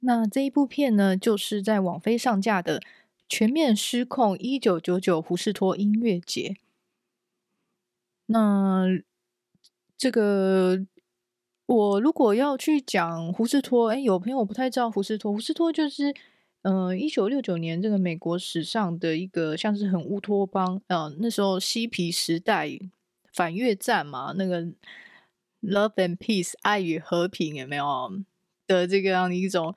[0.00, 2.78] 那这一部片呢，就是在网飞上架的
[3.28, 6.50] 《全面失控一九九九胡士托音乐节》。
[8.26, 8.86] 那
[9.96, 10.86] 这个
[11.66, 15.32] 我如果要去讲胡士托，哎，有朋友不太知道胡士托。
[15.32, 16.14] 胡士托就是，
[16.62, 22.70] 呃，一九六九年这个美国史上的一个像是很乌托邦，呃，那时候嬉皮时代
[23.32, 24.62] 反越战嘛，那个
[25.62, 28.22] Love and Peace 爱与和平有没有？
[28.68, 29.74] 的这个样的一种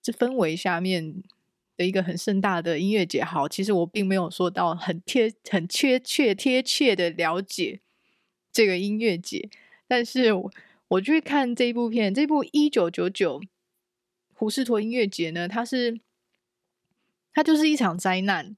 [0.00, 1.22] 这氛围下面
[1.76, 7.80] 的一个很盛大的音乐节，好，其实我并没有说到很贴、很确切、贴切的了解
[8.52, 9.48] 这个音乐节，
[9.88, 10.52] 但是我
[10.88, 13.40] 我去看这一部片，这部一九九九
[14.34, 15.98] 胡士托音乐节呢，它是
[17.32, 18.56] 它就是一场灾难，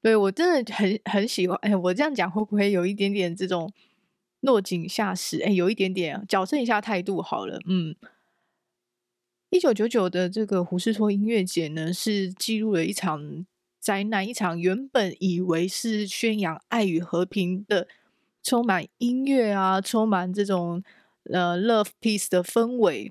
[0.00, 1.58] 对，我真的很很喜欢。
[1.62, 3.72] 哎，我这样讲会不会有一点点这种
[4.40, 5.40] 落井下石？
[5.40, 7.96] 哎，有一点点矫正一下态度好了，嗯。
[9.56, 13.46] 一九九九的这个胡士托音乐节呢，是记录了一场
[13.80, 17.88] 灾难，一场原本以为是宣扬爱与和平的、
[18.42, 20.84] 充满音乐啊、充满这种
[21.32, 23.10] 呃 love peace 的氛围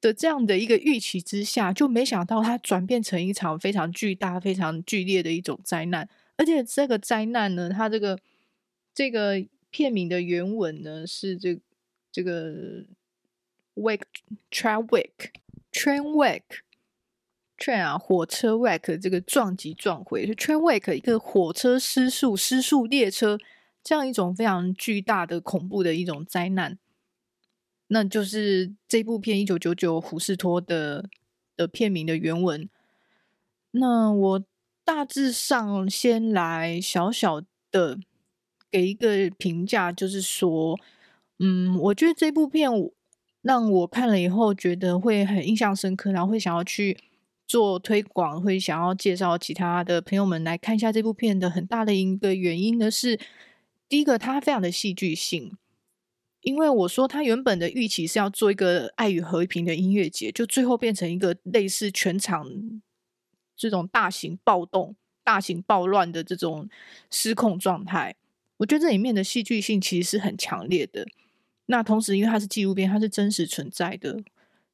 [0.00, 6.08] 的这样的一个预期之下，就没想到它转变成一场非常巨大、非常剧烈的一种灾难。
[6.38, 8.18] 而且这个灾难呢，它这个
[8.94, 11.60] 这个片名的原文呢是这
[12.10, 12.86] 这个。
[13.80, 14.04] Wake
[14.50, 15.32] train wreck
[15.72, 16.42] train wreck
[17.56, 23.38] train 啊，火车 wreck 这个撞击撞毁，就 train wreck 一个火车失速失速列车
[23.82, 26.78] 这样一种非常巨大的恐怖的一种灾难，
[27.86, 31.08] 那就是这部片一九九九胡士托的
[31.56, 32.68] 的片名的原文。
[33.70, 34.44] 那我
[34.84, 37.98] 大致上先来小小的
[38.70, 40.78] 给一个评价，就是说，
[41.38, 42.92] 嗯，我觉得这部片我。
[43.42, 46.98] 让我看了以后觉得会很印象深刻，然后会想要去
[47.46, 53.18] 做推广，会想要介绍其他的朋友们来看一下这部片的很大的一个原因呢是，
[53.88, 55.56] 第一个它非常的戏剧性，
[56.42, 62.46] 因为我说它原本的预期是要做一个爱与和平的音乐节，就最后变成一个类似全场
[63.56, 66.68] 这种大型暴动、大型暴乱的这种
[67.10, 68.14] 失控状态，
[68.58, 71.06] 我觉得这里面的戏剧性其实是很强烈的。
[71.70, 74.20] 那同时，因为它是纪录片，它是真实存在的。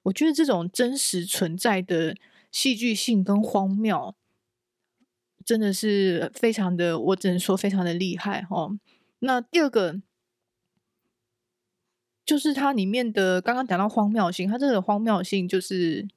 [0.04, 2.16] 我觉得这种真实存在的
[2.50, 4.14] 戏剧性跟荒谬，
[5.44, 8.78] 真的是非常的，我只能说非常的厉害哦。
[9.18, 10.00] 那第二个
[12.24, 16.08] 就是它里面的刚刚讲到荒谬性，它这个荒谬性就是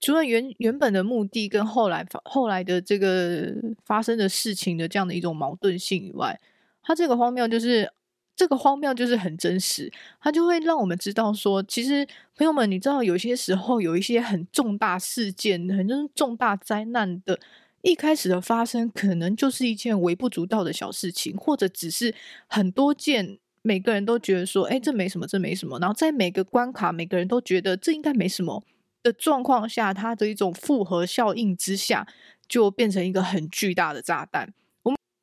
[0.00, 3.54] 除了原原本的目的跟后来后来的这个
[3.86, 6.38] 发生的事情的这样的一种矛盾性以外，
[6.82, 7.90] 它这个荒谬就是。
[8.36, 12.06] 这个荒谬就是很真实，它就会让我们知道说，其实
[12.36, 17.38] 朋友们，你知道有些时候有一些很重大事件、很重大灾难的，
[17.82, 22.12] 一开始的发生，可能就是一件微不足道的小事情，或者只是
[22.48, 25.78] 很多件，每个人都觉得说，哎，这没什么，这没什么。
[25.78, 28.64] 然后在每个关卡，每个人都觉得这应该没什么
[29.02, 32.06] 的状况下，它的一种复合效应之下，
[32.48, 34.52] 就变成一个很巨大的炸弹。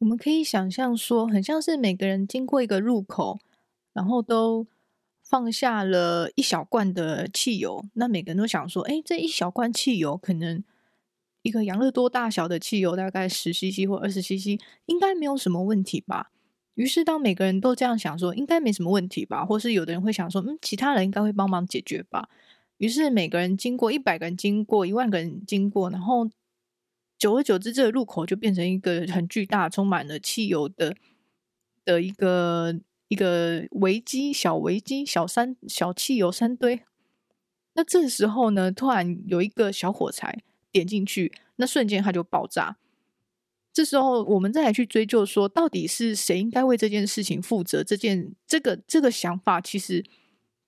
[0.01, 3.37] 我们可以想象说，很像是每个人经过一个入口，
[3.93, 4.65] 然后都
[5.23, 7.85] 放下了一小罐的汽油。
[7.93, 10.63] 那每个人都想说，哎，这一小罐汽油，可能
[11.43, 16.31] 一个养乐多大小的汽油，大概十 CC 或二十 CC，应该没有什么问题吧？
[16.73, 19.45] 于是，当每个人都这样想说，应该没什么问题吧？
[19.45, 22.27] 或是有的人会想说，嗯，其他人应该会帮忙解决吧？
[22.79, 26.27] 于是，每个人经过，一百个人经过，一万个人经过，然后。
[27.21, 30.95] 久而久之，这个入口就变成一个很巨大、充满了汽油的
[31.85, 32.73] 的一个
[33.09, 36.81] 一个危机，小危机，小山小汽油山堆。
[37.73, 42.77] 那这时候呢，突然有一个小火柴点进去，那瞬间它就爆炸。
[43.71, 47.83] 这时候，我们再来去追究说，到底是谁应该为这件事情负责？
[47.83, 50.03] 这件这个这个想法，其实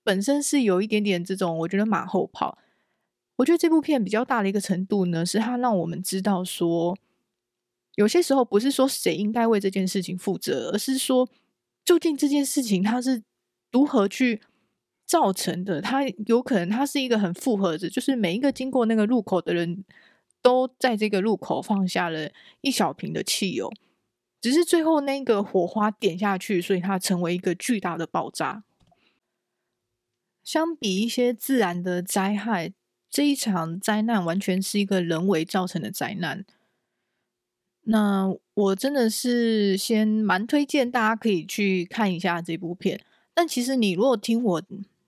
[0.04, 2.56] 本身是有一点点这种，我觉得马后炮。
[3.36, 6.96] 我觉得这部片比较大的一个程度呢，是它让我们知道说，
[7.96, 11.28] 有些时候不是说谁应该为这件事情负责，而是说
[11.84, 13.24] 究竟这件事情它是
[13.72, 14.40] 如何去
[15.04, 15.80] 造成的。
[15.80, 19.84] 它有可能它是一个很复合的，就是每一个经过那个路口的人
[20.40, 22.30] 都在这个路口放下了
[22.60, 23.68] 一小瓶的汽油，
[24.40, 28.62] 只是最后那个火花点下去，所以它成为一个巨大的爆炸。
[30.44, 32.72] 相比一些自然的灾害。
[33.14, 36.44] 这一场灾难完全是一个人为造成的灾难。
[37.82, 43.00] 那我真的是先蛮推荐大家可以去看一下这部片。
[43.32, 44.62] 但其实你如果听我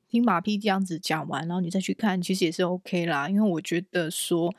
[0.08, 3.28] 听马屁这样子讲完，然后你再去看，其实也是 OK 啦。
[3.28, 4.54] 因为我觉得说，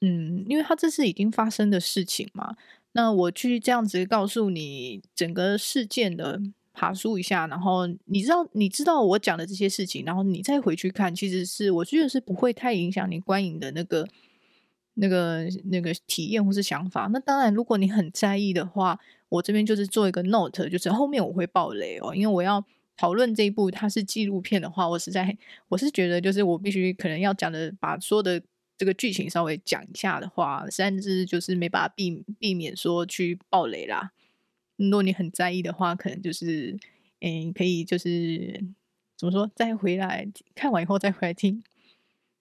[0.00, 2.56] 嗯，因为他这是已经发生的事情嘛，
[2.92, 6.40] 那我去这样子告诉你整个事件的
[6.78, 14.06] 爬梳一下，然后你知道你知道我讲的这些事情，然后你再回去看，其实是我觉得是不会太影响你观影的那个。
[15.00, 18.98] 那个那个体验或是想法，那当然，如果你很在意的话，
[19.28, 22.64] 我这边就是做一个 note，就是后面我会爆雷哦，因为我要
[22.96, 25.38] 讨论这一部它是纪录片的话，我实在
[25.68, 28.42] 我是觉得就是我必须可能要讲的，把所有的
[28.76, 34.10] 这个剧情稍微讲一下的话，甚至就是没办法避避免说去爆雷啦。
[34.78, 36.78] 如果你很在意的话，可能就是
[37.20, 38.64] 诶可以就是
[39.16, 41.62] 怎么说，再回来看完以后再回来听。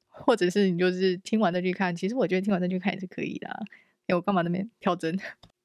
[0.10, 3.48] 或者是你就是听完再去看，其实我觉得听完再去看也是可以的。
[4.08, 5.16] 哎，我干嘛那边跳针？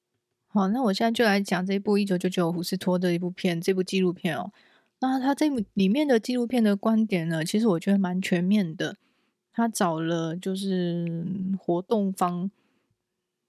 [0.45, 4.51] 好，那我现在就来讲这部一九九九胡斯托的一部片，这部纪录片哦。
[4.99, 8.95] 那他这里面的纪录片的观点呢，其实我觉得蛮全面的。
[9.51, 11.25] 他找了就是
[11.57, 12.51] 活动方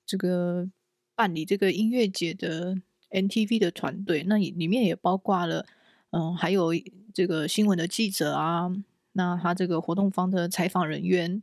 [0.07, 0.71] 这个
[1.15, 2.79] 办理这个音乐节的
[3.15, 5.65] NTV 的团队，那里面也包括了
[6.11, 6.73] 嗯，还有
[7.13, 8.71] 这个新闻的记者啊。
[9.13, 11.41] 那他这个活动方的采访人员，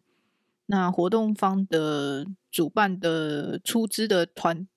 [0.66, 4.68] 那活动方的主办的出资的团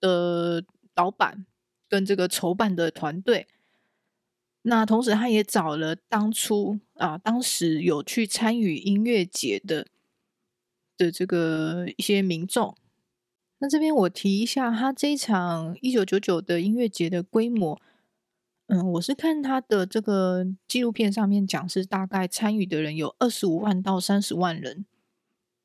[0.00, 0.64] 的
[0.96, 1.46] 老板，
[1.88, 3.46] 跟这个筹办的团队，
[4.62, 9.86] 那同时他也找了当初啊，当时有去参与音乐节的
[10.96, 12.76] 的这个一些民众。
[13.62, 17.80] 那这边我提一下，他这一场一九九九的音乐节的规模。
[18.68, 24.86] 嗯，我是看他的这个纪录片上面讲，是大概参与的人有二十五万到三十万人。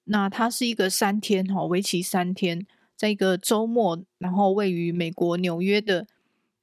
[0.05, 6.05] 那它是一个三天哈，为期三天，在一个周末，然后位于美国纽约的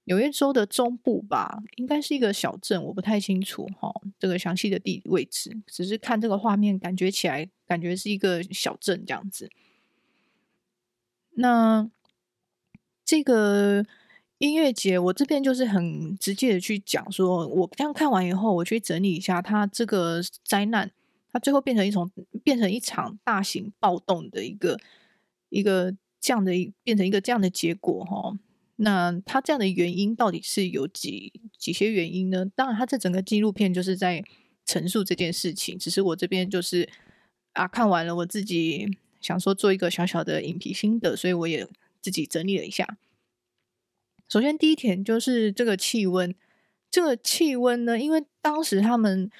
[0.05, 9.49] 纽约州的中部吧，应该是一个小镇，我不太清楚哈，这个详细的地理位置，只是看这个画面，感觉起来感觉是一个小镇这样子。
[11.35, 11.91] 那
[13.05, 13.85] 这个。
[14.39, 20.91] 音乐节，我这边就是很直接的去讲，说我这样看完以后，我去整理一下，它这个灾难，
[21.31, 22.11] 它最后变成一种
[22.43, 24.77] 变成一场大型暴动的一个
[25.49, 26.51] 一个这样的
[26.83, 28.37] 变成一个这样的结果哈。
[28.75, 32.45] 那它这样的原因到底是有几几些原因呢？
[32.57, 34.25] 当然，它这整个纪录片就是在
[34.67, 36.89] 陈述这件事情，只是我这边就是
[37.53, 38.89] 啊看完了，我自己
[39.23, 41.67] 想说做一个小小的影评心得，所以我也
[42.01, 42.99] 自己整理了一下。
[44.29, 46.35] 首先，第一点就是这个气温。
[46.91, 49.31] 这个气温呢，因为当时他们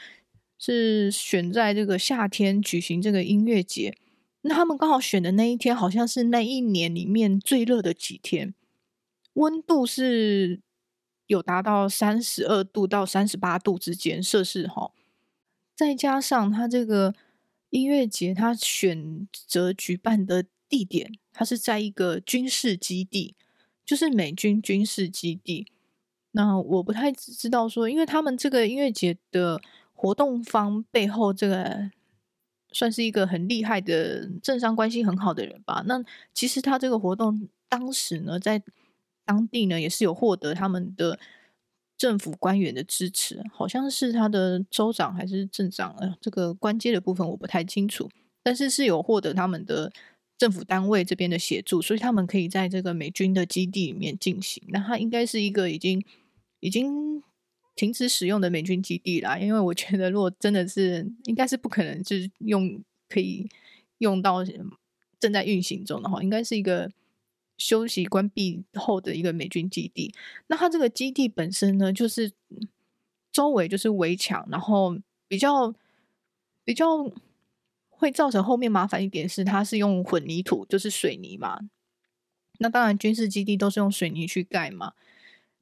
[0.59, 3.95] 是选在这个夏天举行这个音乐节，
[4.41, 8.55] 那他们刚好选的那一天，好像是那一年里面最热的几天，
[9.35, 10.61] 温度是
[11.27, 14.93] 有达到三十二度到三十八度之间摄氏哈。
[15.75, 17.15] 再加上它这个
[17.73, 23.35] 音乐节，他选择举办的地点，它是在一个军事基地。
[23.85, 25.67] 就是美军军事基地，
[26.31, 29.61] 那我不太知道说，因为他们这个音乐节的
[29.93, 31.91] 活动方背后，这个
[32.71, 35.83] 算是一个很厉害的政商关系很好的人吧。
[35.87, 36.03] 那
[36.33, 38.63] 其实他这个活动当时呢，在
[39.25, 41.19] 当地呢也是有获得他们的
[42.03, 48.11] 政府官员的支持，好像是他的州长还是镇长，呃，这个官阶的部分我不太清楚，
[48.43, 49.93] 但是是有获得他们的。
[50.39, 54.61] 政府单位这边的协助，所以他们可以在这个美军的基地里面进行。
[54.71, 56.05] 那它应该是一个已经
[56.59, 57.23] 已经
[57.77, 63.49] 停止使用的美军基地啦，因为我觉得如果真的是，应该是不可能就是用可以
[63.99, 64.45] 用到
[65.21, 66.91] 正在运行中的话，应该是一个
[67.63, 70.15] 休息关闭后的一个美军基地。
[70.49, 72.33] 那它这个基地本身呢，就是
[73.31, 74.97] 周围就是围墙，然后
[75.29, 75.75] 比较
[76.65, 77.13] 比较。
[78.03, 81.61] 会造成后面麻烦一点是，它是用混凝土，就是水泥嘛。
[82.59, 84.95] 那当然，军事基地都是用水泥去盖嘛。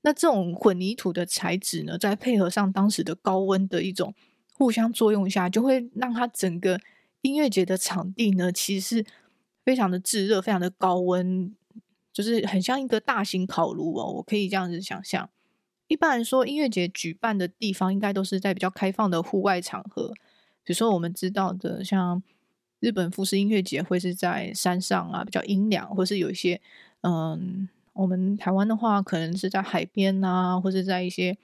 [0.00, 4.14] 那这种混凝土的材质呢，再配合上当时的高温的一种
[4.54, 6.80] 互相作用下，就会让它整个
[7.21, 9.04] 音乐节的场地呢，其实是
[9.62, 11.54] 非常的炙热，非常的高温，
[12.12, 14.12] 就是很像一个大型烤炉哦。
[14.16, 15.28] 我可以这样子想象。
[15.88, 20.12] 一般来说，音乐节举办的地方应该都是在比较开放的户外场合。
[20.62, 22.22] 比如说，我们知道的，像
[22.78, 26.60] 日本富士音乐节会是在山上啊，比较阴凉，或是有一些，
[27.00, 31.36] 嗯，我们台湾的话，可能是在海边啊，或是在一些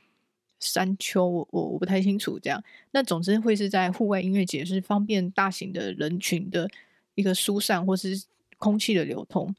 [0.60, 2.62] 山丘，我我不太清楚这样。
[2.92, 6.70] 那总之会是在户外音乐节，是方便大型的人群的
[7.16, 8.22] 一个疏散或是
[8.58, 9.52] 空气的流通。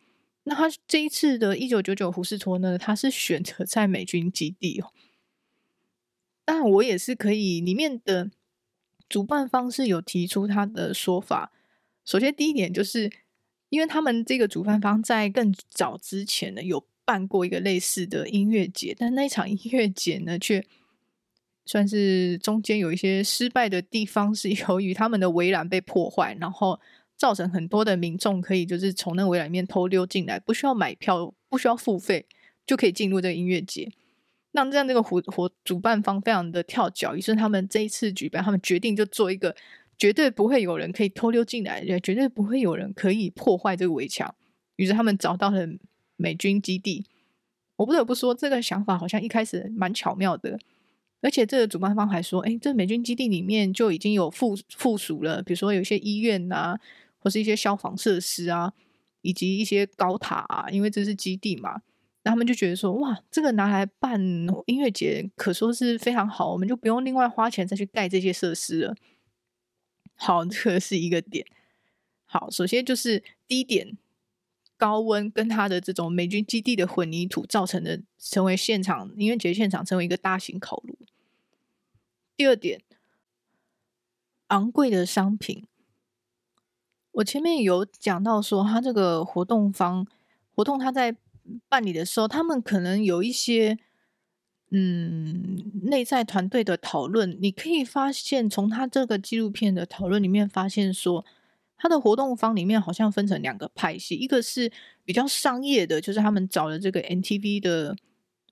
[0.49, 4.93] 那他这一次的一九九九胡斯托呢，他是选择在美军基地哦。
[6.45, 8.31] 但我也是可以，里面的
[9.09, 11.51] 主办方是有提出他的说法。
[12.05, 13.11] 首先，第一点就是，
[13.67, 20.65] 因为他们这个主办方在更早之前呢，有办过一个类似的音乐节，但那场音乐节呢，却
[21.65, 26.79] 算是中间有一些失败的地方，是由于他们的围栏被破坏，然后
[27.17, 32.25] 造成很多的民众可以就是从那围栏里面偷溜进来，不需要买票，不需要付费，
[32.65, 33.91] 就可以进入这个音乐节。
[34.51, 39.55] 那这样这个活活主办方非常的跳脚，于是他们这一次举办，他们决定就做一个。
[39.99, 44.35] 绝对不会有人可以偷溜进来，也绝对不会有人可以破坏这个围墙。
[44.75, 45.67] 于是他们找到了
[46.17, 47.03] 美军基地。
[47.77, 50.59] 我不得不说，这个想法好像一开始蛮巧妙的。
[51.21, 56.79] 而且这个主办方还说：“哎，这美军基地里面就已经有附附属了，比如说有些医院啊，
[57.29, 58.73] 是一些消防设施啊，
[59.21, 61.81] 以及一些高塔啊，因为这是基地嘛。”
[62.23, 64.19] 那他们就觉得说：“哇，这个拿来办
[64.65, 68.95] 音乐节，可说是非常好，我们就不用另外花钱再去盖这些设施了。”
[70.15, 71.45] 好，这个是一个点。
[72.25, 73.97] 好，首先就是第一点，
[74.75, 80.97] 高温跟它的这种美军基地的混凝土造成的，成为现场音乐节现场成为一个大型烤炉。
[82.35, 82.81] 第二点，
[84.47, 85.65] 昂贵的商品。
[87.17, 90.05] 我前面有讲到说，他这个活动方
[90.55, 91.15] 活动他在
[91.67, 93.77] 办理的时候，他们可能有一些。
[94.69, 101.23] 嗯，内在团队的讨论，你可以发现，从他这个纪录片的讨论里面发现说，
[101.77, 104.69] 他的活动方里面好像分成两个派系，一个是
[105.05, 107.95] 比较商业的，就是他们找了这个 MTV 的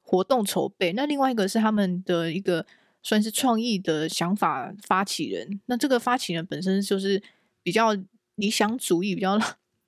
[0.01, 2.65] 活动筹备；那另外一个是他们的一个
[3.03, 5.59] 算是创意的想法发起人。
[5.65, 7.21] 那这个发起人本身就是
[7.61, 7.93] 比较
[8.35, 9.39] 理想主义，比较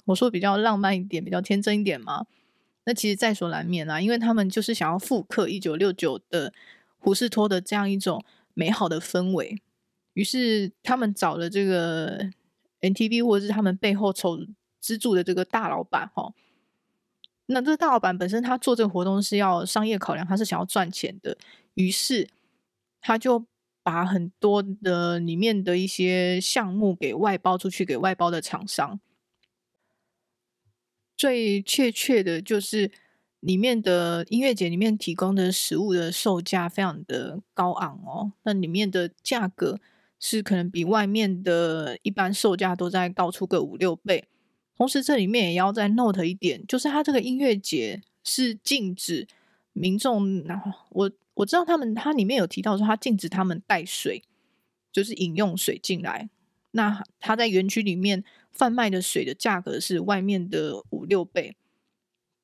[0.05, 2.25] 我说比较浪漫一点，比较天真一点嘛。
[2.85, 6.53] 那其实在所难免啊，因为他们就是想要复刻一九六九的
[6.97, 8.23] 胡士托的这样一种
[8.53, 9.61] 美好的氛围，
[10.13, 12.29] 于是他们找了这个
[12.79, 14.39] NTV，或者是他们背后筹
[14.79, 16.33] 资助的这个大老板哈。
[17.47, 21.37] 那这个大老板本身他做这个活动是要商业考量，他是想要赚钱的，
[21.73, 22.29] 于是
[23.01, 23.45] 他就
[23.87, 28.99] 把很多的里面的一些项目给外包出去给外包的厂商。
[31.15, 32.91] 最确切的就是
[33.39, 39.79] 里面的音乐节里面提供的食物的售价非常的高昂哦，那里面的价格
[40.19, 44.25] 是可能比外面的一般售价都在高出个五六倍。
[44.75, 49.25] 同时，这里面也要再 note 一点，就是它这个音乐节是禁止
[49.71, 54.23] 民众，然后我我知道他们它里面有提到说，它禁止他们带水，
[54.91, 56.29] 就是饮用水进来。
[56.71, 58.23] 那它在园区里面。
[58.49, 61.55] 贩卖的水的价格是外面的五六倍，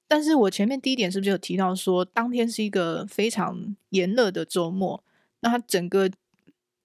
[0.08, 5.04] 但是我前面第一点是不是有提到说，当天是一个非常炎热的周末，
[5.40, 6.12] 那它整个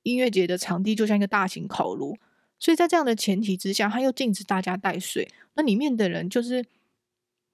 [0.02, 2.16] 音乐节的场地就像一个大型烤炉，
[2.58, 6.64] 所以在这样的前提之下，他又禁止大家带水，那里面的人就是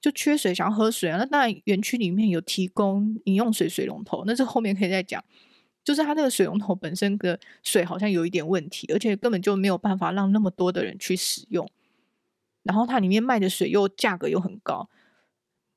[0.05, 5.25] 就缺水，想要喝水啊，那当然园区里面有提供饮用水水龙头，那这后面可以再讲。
[5.83, 11.67] 就是它那个水龙头本身的水好像有一点问题，而且根本就没有办法让那么多的人去使用。
[12.65, 14.91] 然后它里面卖的水又价格又很高，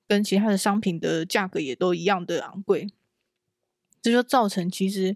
[0.09, 2.89] 跟其他的商品的价格也都一样的昂贵，
[4.01, 5.15] 这就造成其实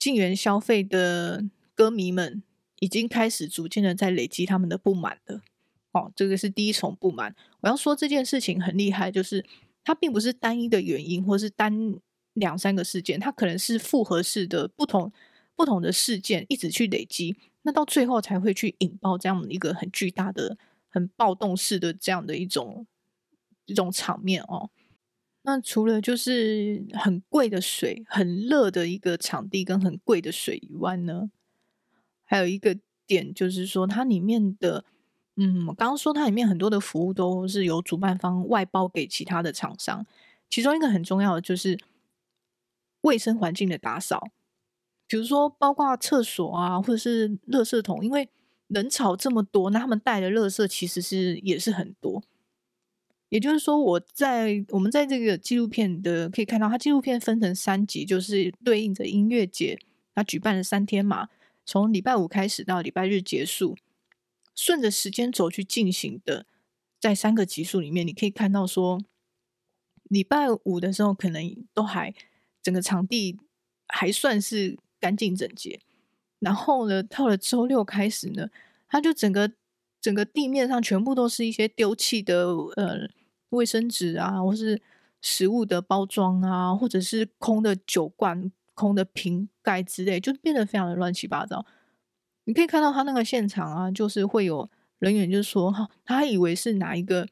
[0.00, 1.44] 进园消费的
[1.76, 2.42] 歌迷们
[2.80, 5.42] 已经开始逐渐的在累积他们的不满了。
[5.92, 7.34] 哦，这个是第一重不满。
[7.60, 9.44] 我要说这件事情很厉害，就是
[9.84, 11.98] 它并不是单一的原因，或是单。
[12.34, 15.12] 两三个事件，它可能是复合式的不同
[15.56, 20.56] 不同的事件，一直去累积，那到最后才会去引爆这样一个很巨大的、
[20.88, 22.86] 很暴动式的这样的一种
[23.64, 24.70] 一种场面哦。
[25.42, 31.28] 那除了就是很贵的水、很热的一个场地跟很贵的水以外呢，
[32.24, 34.84] 还有一个点就是说，它里面的，
[35.38, 40.04] 嗯，我刚刚说它里面很多的服务都是由主办方外包给其他的厂商，
[40.50, 41.78] 其中一个很重要的就是。
[43.02, 44.28] 卫生环境的打扫，
[45.06, 48.28] 比如说包括厕所啊，或者是垃圾桶，因为
[48.66, 52.20] 人潮这么多，那他们带的垃圾其实是也是很多。
[53.28, 59.78] 也就是说，我在我们在这个纪录片的可以看到，它纪录片分成三集，就是对应着音乐节，
[60.16, 61.28] 它举办了三天嘛，
[61.64, 63.76] 从礼拜五开始到礼拜日结束，
[64.58, 66.44] 顺着时间轴去进行的，
[66.98, 69.00] 在三个集数里面，你可以看到说，
[70.08, 72.12] 礼拜五的时候可能都还。
[72.60, 73.38] 整个场地
[73.86, 75.80] 还算是干净整洁，
[76.40, 78.50] 然后呢，到了周六开始呢，
[78.88, 79.52] 它就整个
[80.02, 83.08] 整个地面上全部都是一些丢弃的呃
[83.50, 84.82] 卫生纸啊，或是
[85.22, 91.64] 食物的包装啊，或者是空的酒罐、空的瓶盖之类，就变得非常的乱七八糟。
[92.48, 97.28] 你可以看到他那个现场啊，就是会有人员就说哈，他以为是哪一个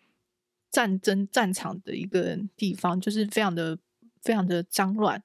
[0.71, 3.79] 战争战场的一个地方，就是非常的
[4.21, 5.23] 非常的脏乱。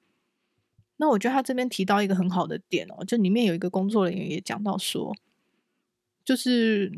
[0.95, 5.13] 那我觉得他这边提到一个很好的点哦，就里面有一个工作人员也讲到说，
[6.24, 6.98] 就是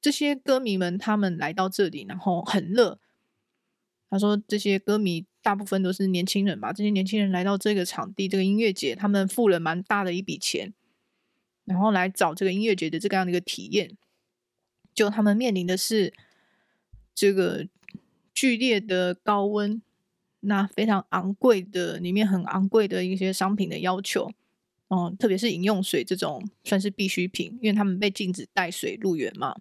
[0.00, 2.98] 这些歌迷们他们来到这里，然后很热。
[4.10, 10.74] 他说这些歌迷大部分都是年轻人吧，这些年轻人来到这个场地，这个音乐节，他们付了蛮大的一笔钱，
[11.64, 13.96] 然后来找这个音乐节的这个样的一个体验，
[14.94, 16.12] 就他们面临的是
[17.14, 17.66] 这个
[18.32, 19.82] 剧烈的高温。
[20.46, 24.30] 那非常昂贵的，里面很昂贵的一些商品的要求，
[24.88, 29.56] 嗯，特别是饮用水这种算是必需品，因为他们被禁止带水入园嘛。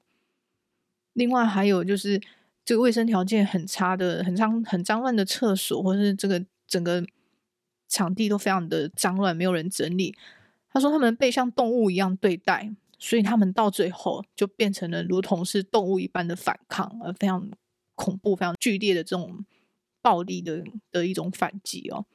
[1.13, 2.19] 另外还有就是
[2.65, 7.05] 这个卫生条件很差的、很脏、很脏乱的厕所，或是这个整个
[7.87, 10.13] 场地都非常的脏乱，没有人整理。
[10.73, 17.49] 他说他们被像动物一样对待，所以他们到最后就变成了如同是动物一般的反抗，而非常
[17.95, 19.45] 恐怖、非常剧烈的这种。
[20.05, 20.61] 暴力的
[20.91, 22.05] 的一种反击哦，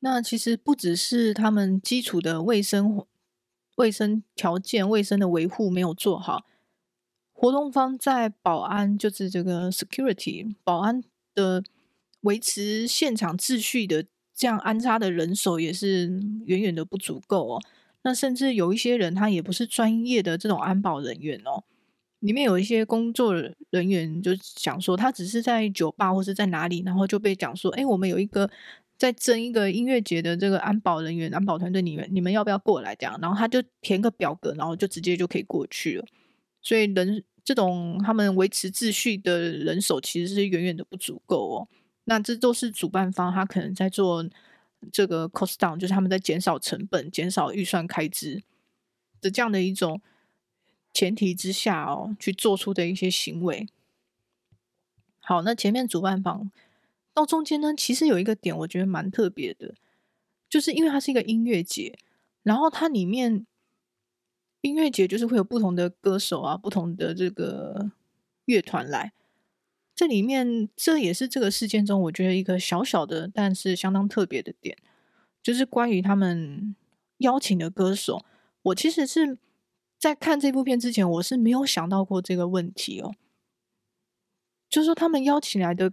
[0.00, 3.06] 那其实不只是他们基础的卫生
[3.76, 6.44] 卫生条件、卫生的维护没有做好，
[7.32, 11.04] 活动方在保安就是这个 security 保安
[11.36, 11.62] 的
[12.22, 14.04] 维持现场秩序的
[14.38, 16.06] 这样安插的人手也是
[16.46, 17.60] 远远的不足够哦。
[18.02, 21.64] 那甚至有一些人他也不是专业的这种安保人员哦。
[22.20, 23.34] 里面有一些工作
[23.70, 28.48] 人员就想说，他只是在酒吧或是在哪里，然后就被讲说，哎，我们有一个
[28.96, 32.94] 在争一个音乐节的这个安保人员、安保团队，你们你们要不要过来？
[32.96, 36.04] 这样，然后他就填个表格，然后就直接就可以过去了。
[36.60, 41.68] 所以人这种他们维持秩序的人手其实是远远的不足够哦。
[42.08, 44.28] 那这都是主办方他可能在做
[44.90, 48.42] 这个 cost down，就是他们在减少成本、减少预算开支
[49.20, 50.00] 的这样的一种。
[50.94, 53.68] 前提之下哦，去做出的一些行为。
[55.20, 56.50] 好，那前面主办方
[57.14, 59.74] 到中间呢，其实有一个点，我觉得蛮特别的，
[60.48, 61.96] 就是因为它是一个音乐节，
[62.42, 63.46] 然后它里面
[64.62, 67.92] 音乐节就是会有不同的歌手啊，不同的这个
[68.46, 69.12] 乐团来。
[69.98, 74.78] 这里面这也是这个事件中我觉得一个小小的，但是相当特别的点，
[75.42, 76.76] 就是关于他们
[77.16, 78.24] 邀请的歌手，
[78.62, 79.38] 我其实是。
[80.00, 83.16] 在看这部片之前，我是没有想到过这个问题哦。
[84.70, 85.92] 就是说，他们邀请来的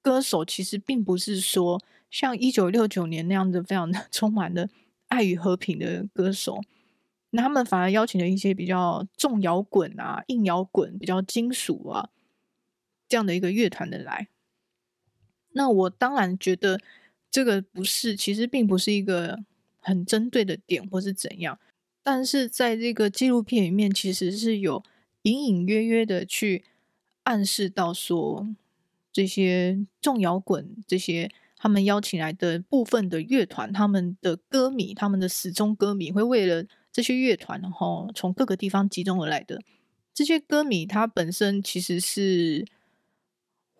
[0.00, 1.78] 歌手，其实并不是说
[2.10, 4.70] 像一九六九年那样的非常的 充满了
[5.08, 6.62] 爱与和平的歌手，
[7.28, 12.08] 那他们反而邀请了一些比较重摇滚啊、硬摇滚、比较金属啊
[13.08, 14.28] 这样的一个乐团的来。
[15.52, 16.80] 那我当然觉得
[17.30, 19.38] 这个不是，其实并不是一个
[19.80, 21.58] 很针对的点，或是怎样。
[22.02, 24.82] 但是在这个纪录片里面，其实是有
[25.22, 26.64] 隐隐约约的去
[27.24, 28.48] 暗示到说，
[29.12, 39.62] 这些重摇滚、这些他们邀请来的部分的乐团，他们的歌迷、他们的死忠歌迷，会为了这些乐团，然后从各个地方集中而来的
[40.12, 42.66] 这些歌迷，他本身其实是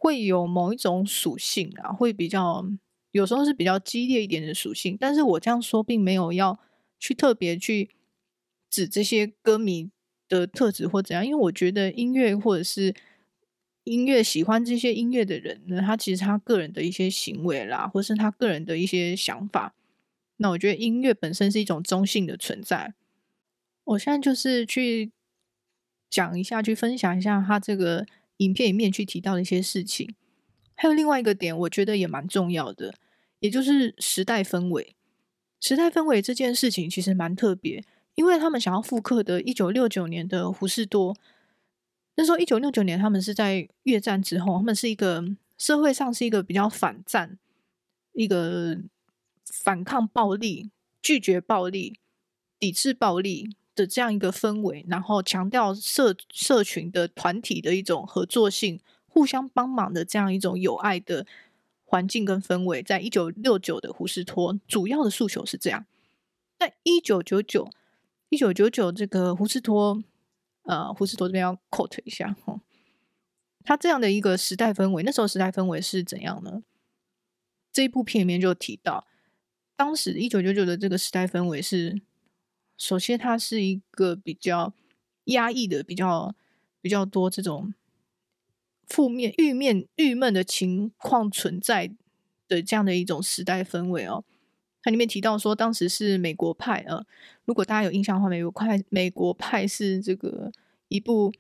[0.03, 2.67] 会有某一种属性啊，会比较
[3.13, 4.97] 有时候是比较激烈一点的属性。
[4.99, 6.59] 但是我这样说，并没有要
[6.99, 7.91] 去特别去。
[8.75, 9.91] 指这些歌迷
[10.31, 12.95] 的特质或怎样，因为我觉得音乐或者是
[13.85, 19.75] 音乐喜欢这些音乐的人呢，他其实他个人的一些行为啦，或是他个人的一些想法。
[20.39, 22.95] 那我觉得音乐本身是一种中性的存在。
[23.85, 25.13] 我现在就是去
[26.09, 28.07] 讲一下，去分享一下他这个
[28.45, 30.15] 影片里面去提到的一些事情。
[30.75, 32.95] 还有另外一个点，我觉得也蛮重要的，
[33.41, 34.97] 也就是时代氛围。
[35.61, 37.85] 时代氛围这件事情其实蛮特别。
[38.15, 41.17] 因为他们想要复刻的1969年的胡士多，
[42.17, 45.25] 那时候1969年他们是在越战之后，他们是一个
[45.57, 47.39] 社会上是一个比较反战、
[48.13, 48.79] 一个
[49.47, 51.99] 反抗暴力、拒绝暴力、
[52.59, 61.27] 抵制暴力的这样一个氛围，然后强调社社群的团体的一种合作性、互相帮忙的这样一种友爱的
[61.85, 62.83] 环境跟氛围。
[62.83, 65.87] 在1969的胡斯托，主要的诉求是这样，
[66.59, 67.71] 在一九九九。
[68.29, 70.03] 一九九九，这个胡斯托，
[70.63, 72.59] 呃，胡斯托这边要 quote 一下，哈，
[73.63, 76.63] 他这样的一个时代氛围，那时候时代氛围是怎样呢？
[77.71, 79.07] 这一部片里面就提到，
[79.77, 82.01] 当时一九九九的这个时代氛围是，
[82.83, 84.75] 首先它是一个比较
[85.27, 86.35] 压抑的，比较
[86.81, 87.73] 比较多这种
[88.89, 91.93] 负面、郁面、郁闷的情况存在
[92.49, 94.25] 的这样的一种时代氛围哦。
[94.83, 97.07] 它里面提到说，当时是美国派啊。
[97.45, 100.51] 如果大家有印象的话，美国派美国派是这个
[100.89, 101.33] 一部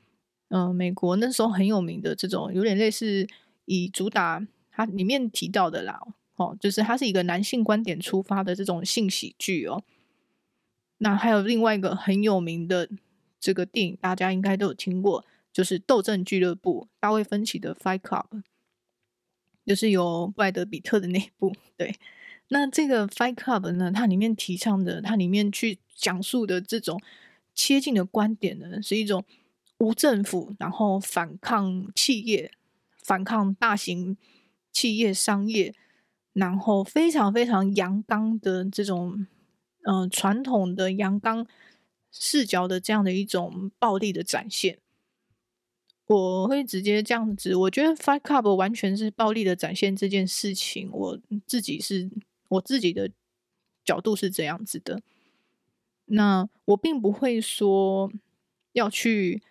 [0.50, 3.26] 嗯、呃，美国那时候很有名的这种，有点类似
[3.64, 6.00] 以主打它里面提到的啦，
[6.36, 9.82] 哦，就是它是一个男性观点出发的这种性喜剧哦。
[11.02, 12.88] 那还有另外一个很有名的
[13.40, 18.26] 这个电影，大家应该都有听过，就是《斗阵俱乐部》，大卫芬奇的《Fight Club》，
[19.66, 21.96] 就是有布莱德彼特的那一部，对。
[22.48, 27.02] 那这个 Fight Club 呢，它里面提倡的，它里面去讲述的这种
[27.52, 29.24] 切近的观点呢，是一种
[29.78, 32.52] 无政府，然后反抗企业，
[33.02, 34.16] 反抗大型
[34.70, 35.74] 企业商业，
[36.32, 39.26] 然后非常非常阳刚的这种，
[39.82, 41.46] 嗯、传统的阳刚
[42.10, 44.78] 视角的这样的一种暴力的展现。
[46.06, 52.10] 我会直接这样子，我觉得 Fight Club 完全是暴力的展现这件事情，我自己是。
[52.52, 53.10] 我自己的
[53.82, 55.00] 角度是这样子的，
[56.04, 58.12] 那我并不会说
[58.74, 59.42] 要去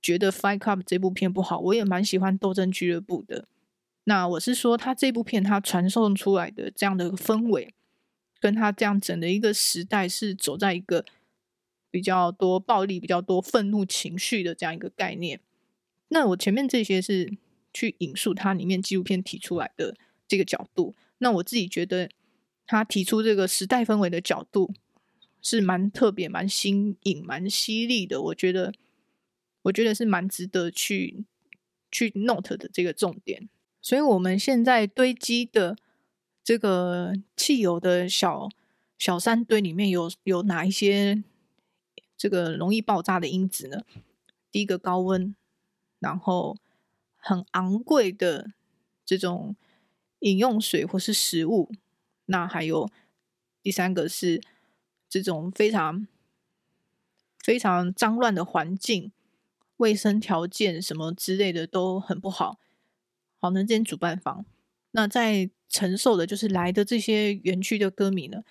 [0.00, 3.46] 觉得《Fight Club》这部片不好，我也蛮喜欢《斗争俱乐部》的。
[4.04, 7.74] 那我是说，他这部片他传送出来的这样的氛围，
[8.40, 11.04] 跟他这样整的一个时代是走在一个
[11.90, 15.40] 比较多暴力、比较多愤怒情绪的这样一个概念。
[16.08, 17.36] 那我前面这些是
[17.72, 19.96] 去引述他里面纪录片提出来的
[20.26, 20.94] 这个角度。
[21.18, 22.08] 那我自己觉得，
[22.66, 24.72] 他提出这个时代氛围的角度
[25.42, 28.22] 是蛮特别、蛮新颖、蛮犀利的。
[28.22, 28.72] 我觉得，
[29.62, 31.24] 我觉得是蛮值得去
[31.90, 33.48] 去 note 的这个重点。
[33.80, 35.76] 所以，我们现在堆积的
[36.48, 38.48] 这个汽油的小
[38.96, 41.22] 小山堆里面有有哪一些
[42.16, 43.84] 这个容易爆炸的因子呢？
[44.50, 45.36] 第一个高温，
[45.98, 46.56] 然后
[47.18, 48.52] 很昂贵的
[49.04, 49.54] 这种。
[50.20, 51.70] 饮用水或是食物，
[52.24, 52.90] 那还有
[53.62, 54.42] 第三个是
[55.08, 56.08] 这种非常
[57.44, 59.12] 非常脏乱的环境，
[59.76, 62.58] 卫生条件什么之类的都很不好。
[63.36, 64.44] 好，那这间主办方，
[64.90, 68.42] 那在承受的就是来的这些园区的歌迷呢，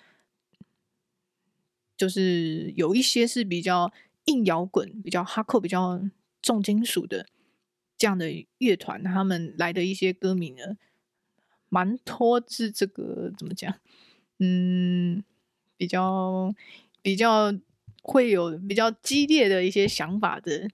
[1.96, 3.92] 就是有一些是比较
[4.26, 6.00] 硬摇滚、比较哈扣、比较
[6.40, 7.26] 重金属的
[7.96, 10.76] 这样的乐团，他们来的一些歌迷呢。
[11.70, 13.78] 蛮拖是这个怎么讲？
[14.38, 15.22] 嗯，
[15.76, 16.54] 比较
[17.02, 17.52] 比较
[18.00, 20.70] 会有比较激烈的一些想法的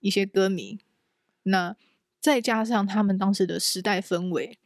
[0.00, 0.78] 一些歌迷，
[1.44, 1.74] 那
[2.20, 4.58] 再加上他们当时的时代氛围，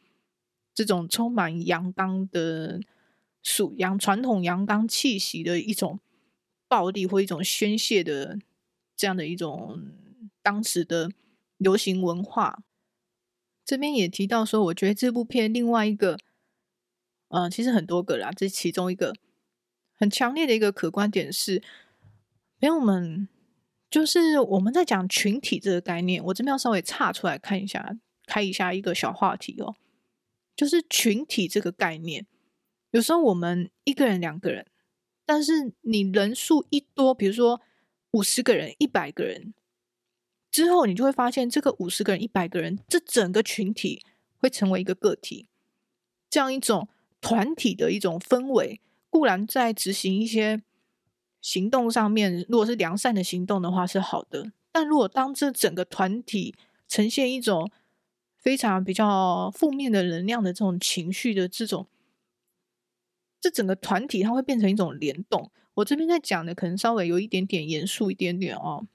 [0.81, 2.81] 这种充满阳刚的
[3.43, 6.01] 属阳传统阳刚气息的一种
[6.69, 8.39] 暴力或一种宣泄的
[8.97, 9.91] 这样的一种
[10.43, 11.11] 当时的
[11.59, 12.63] 流行文化。
[13.63, 16.15] 这边也提到说，我觉得这部片另外一个，
[17.29, 19.15] 嗯、呃，其实很多个啦，这其中一个
[19.95, 21.63] 很强烈的一个可观点是，
[22.59, 23.29] 朋友们，
[23.91, 29.77] 就是我们在讲群体这个概念，我这边要稍微岔出来看一下，开一下一个小话题哦，
[30.57, 32.27] 就是群体这个概念，
[32.91, 34.67] 有时候我们一个人、两个人，
[35.25, 37.61] 但是你人数一多，比如说
[38.13, 39.55] 五十个人、一百个人。
[40.51, 44.03] 之后，你就会发现，这个五十个人、一百个人，这整个群体
[44.37, 45.47] 会成为一个个体。
[46.29, 46.89] 这样一种
[47.21, 50.61] 团体的一种氛围，固然在执行一些
[51.41, 54.51] 行动上面，如果是良善的行动的话是好的。
[54.73, 56.57] 但如果当这整个团体
[56.89, 57.71] 呈现一种
[58.41, 61.87] 非常比较负面的能量的这种情绪的这种，
[63.41, 65.51] 这整个团体它会变成一种联动。
[65.75, 68.87] 我这边在讲的可能稍微有一点点严肃一点点哦。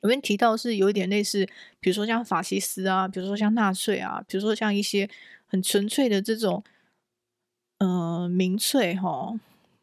[0.00, 1.46] 里面提到是有一点类似，
[1.80, 5.08] 比如说像法西斯啊，比如说像纳粹啊，比如说像一些
[5.46, 6.62] 很纯粹的这种，
[7.78, 9.38] 呃，民粹哈，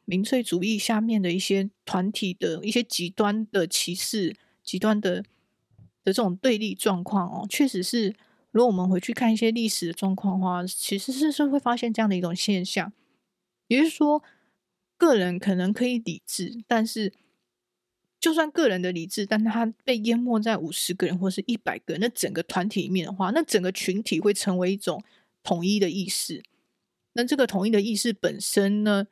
[0.06, 5.24] 民粹主义下面的一些团体的一些极端的歧视、极端的
[6.04, 8.16] 的这种对立状况哦，确实是，
[8.54, 12.94] 如果我们回去看一些历史的状况的话，其实是是会发现这样的一种现象，
[13.68, 14.24] 也就是说，
[14.98, 17.12] 个人可能可以理智，但是。
[18.20, 25.04] 就算个人的理智，但他被淹没在五十个人或是一百个人那整个团体里面的话，那整个群体会成为一种
[25.44, 26.42] 统一的意识。
[27.12, 29.08] 那这个统一的意识本身呢，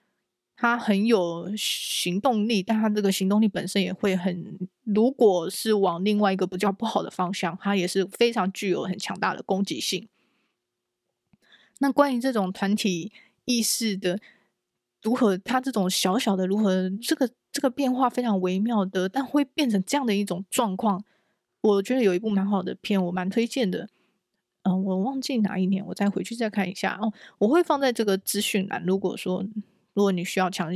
[0.56, 4.58] 它很有行动力，但它这个行动力本身也会很，
[4.94, 10.08] 如果是往另外一个比较不好的方向，它也是非常具有很强大的攻击性。
[11.80, 13.12] 那关于这种团体
[13.46, 14.20] 意识的
[15.02, 17.30] 如何，它这种小小的如何这个。
[17.54, 21.04] 这个变化非常微妙的，但会变成这样的一种状况。
[21.60, 23.90] 我觉得有一部蛮好的片，我蛮推荐的。
[24.62, 27.12] 嗯、我忘记哪一年，我再回去再看一下哦。
[27.40, 28.82] 我会放在这个资讯栏。
[28.86, 29.44] 如果说
[29.94, 30.72] 如果你需要强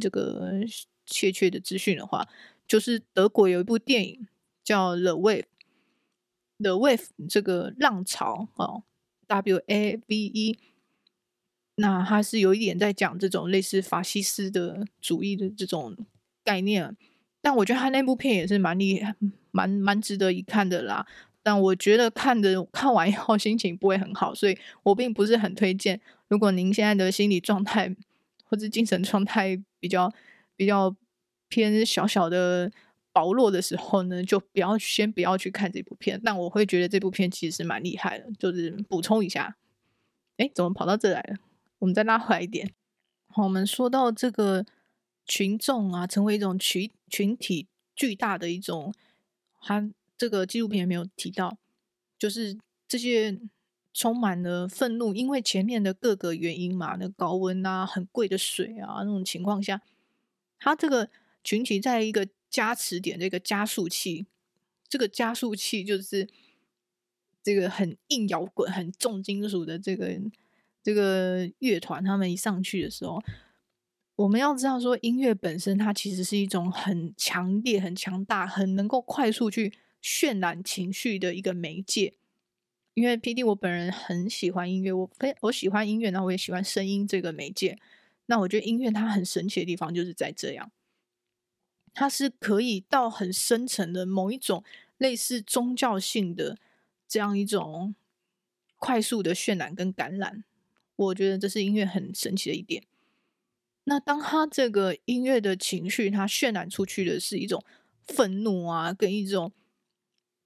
[0.00, 0.54] 这个
[1.06, 2.26] 确切的资讯的话，
[2.68, 4.28] 就是德国有一部电影
[4.62, 5.42] 叫《The Wave》
[6.58, 8.84] ，The Wave 这个浪潮哦
[9.26, 10.58] ，W A V E。
[11.76, 15.96] 那它是有一点在讲这种类似法西斯的主义的这种
[16.44, 16.96] 概念，
[17.40, 19.14] 但我觉得他那部片也是蛮厉害、
[19.52, 21.06] 蛮蛮值得一看的啦。
[21.40, 25.98] 但我觉得看的看完以后心情不会很好，所以我并不是很推荐。
[26.26, 27.94] 如果您现在的心理状态
[28.44, 30.12] 或者精神状态比较
[30.56, 30.94] 比较
[31.48, 32.70] 偏小小的
[33.12, 36.20] 薄弱的时候呢，就不要先不要去看这部片。
[36.24, 39.56] 但我会觉得这部片其实蛮厉害的，就是补充一下。
[40.36, 41.36] 哎，怎么跑到这来了？
[41.80, 42.72] 我们再拉回来一点，
[43.28, 44.66] 好，我们说到这个
[45.24, 48.92] 群众啊，成为一种群群体巨大的一种，
[49.60, 51.56] 他这个纪录片也没有提到，
[52.18, 53.38] 就是这些
[53.92, 59.80] 充满了愤怒，因为前面的各个原因嘛，那高温啊，很贵的水啊，那种情况下，
[60.58, 61.08] 他这个
[61.48, 64.26] 群体在一个加持点，这个加速器，
[64.86, 66.28] 这个加速器就是
[67.42, 70.20] 这个很硬摇滚、很重金属的这个。
[70.80, 73.22] 这个乐团他们一上去的时候，
[74.16, 82.14] 我们要知道说，音乐本身它其实是一种很强烈、很强大、很能够快速去渲染情绪的一个媒介。
[82.94, 87.78] 因为 PD 我本人很喜欢音乐，我非我喜欢音乐，然后我也喜欢声音这个媒介。
[88.26, 90.70] 那我觉得音乐它很神奇的地方就是在这样，
[91.98, 94.62] 它是可以到很深层的某一种
[94.98, 96.56] 类似宗教性的
[97.08, 97.92] 这样一种
[98.76, 100.44] 快速的渲染跟感染。
[100.94, 102.84] 我觉得这是音乐很神奇的一点。
[103.82, 107.64] 那当他这个音乐的情绪，它渲染出去的是一种
[108.06, 109.50] 愤怒啊，跟一种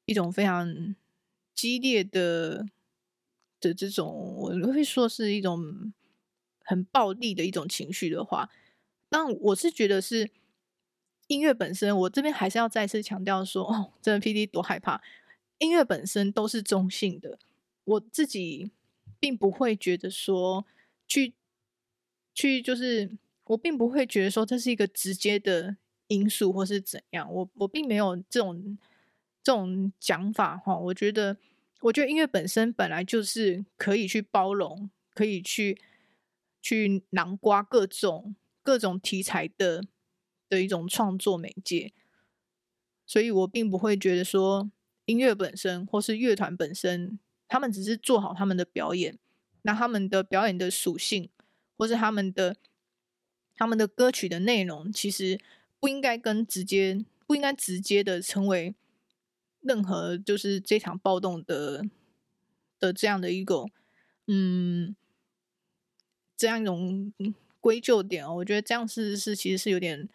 [0.06, 0.96] 一种非常
[1.54, 2.66] 激烈的
[3.60, 5.92] 的这种，我会说是一种
[6.64, 8.48] 很暴力的一种情绪的话，
[9.10, 10.30] 那我是觉得是
[11.26, 11.96] 音乐本身。
[11.98, 15.00] 我这边还是要再次强调说，哦，真的 PD 多害怕，
[15.58, 17.38] 音乐本身都是中性的。
[17.84, 18.72] 我自己。
[19.22, 20.66] 并不会觉得说
[21.06, 21.32] 去
[22.34, 23.08] 去就是
[23.44, 25.76] 我并不会觉得说这是一个直接的
[26.08, 28.76] 因素或是怎样，我我并没有这种
[29.40, 30.76] 这种讲法哈。
[30.76, 31.36] 我觉得
[31.82, 35.80] 我觉得音乐本身本来就是可以去包容，可以去
[36.60, 39.84] 去囊括各种各种题材的
[40.56, 41.92] 的一种创作媒介，
[43.06, 44.70] 所以我并不会觉得说
[45.06, 47.18] 音乐本身或是乐团本身。
[47.48, 49.18] 他们只是做好他们的表演，
[49.60, 51.28] 那他们的表演的属性，
[51.76, 52.56] 或是他们的
[53.54, 55.38] 他们的歌曲的内容，其实
[55.78, 58.74] 不应该跟直接不应该直接的成为
[59.60, 61.84] 任何就是这场暴动的
[62.78, 63.66] 的这样的一个
[64.26, 64.96] 嗯
[66.34, 67.12] 这样一种
[67.60, 68.36] 归咎点哦。
[68.36, 70.08] 我觉得这样是是其实是有点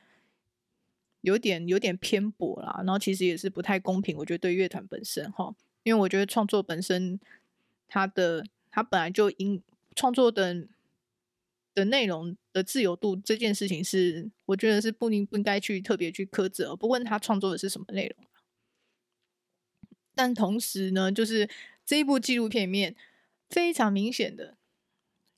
[1.22, 4.16] 有点有点偏颇啦，然后其实也是不太公平。
[4.18, 5.56] 我觉得对乐团本身哈。
[5.84, 7.18] 因为我觉得创作本身，
[7.88, 9.64] 它的它本来就应
[9.96, 10.68] 创作的
[11.74, 18.28] 的内容的自由度这件事情是，我觉得是不应不应该去特别去苛责，不问他创作的是什么内容。
[20.14, 21.50] 但同时呢，就是
[21.86, 22.94] 这一部纪录片里面
[23.50, 24.58] 非常明显的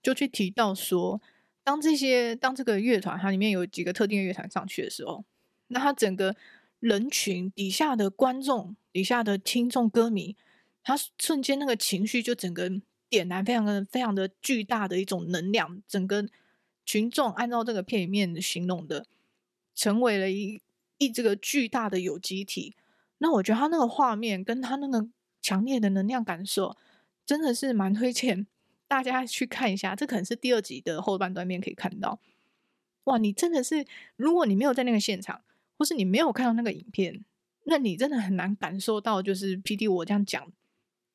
[0.01, 1.21] 就去提到说，
[1.63, 5.23] 当这些当这个乐团它里面有几个特定的乐团上去的时候，
[5.69, 6.35] 那他整个。
[6.81, 10.37] 人群底下的观众、底下的听众、歌迷，
[10.81, 12.71] 他瞬间那个情绪就整个
[13.09, 15.83] 点燃，非常的、非常的巨大的一种能量。
[15.89, 16.25] 整个
[16.85, 19.05] 群众按照这个片里面形容的，
[19.75, 20.61] 成为了一
[20.99, 22.77] 一这个巨大的有机体。
[23.17, 25.05] 那我觉得他那个画面跟他那个
[25.41, 26.77] 强烈的能量感受，
[27.25, 28.47] 真的是蛮推荐
[28.87, 29.93] 大家去看一下。
[29.93, 32.21] 这可能是第二集的后半段面可以看到。
[33.03, 35.41] 哇，你真的是，如果你没有在那个现场。
[35.79, 37.23] 或是你没有看到那个影片，
[37.63, 39.21] 那你真的很难感受到。
[39.21, 40.51] 就是 PD 我这样讲，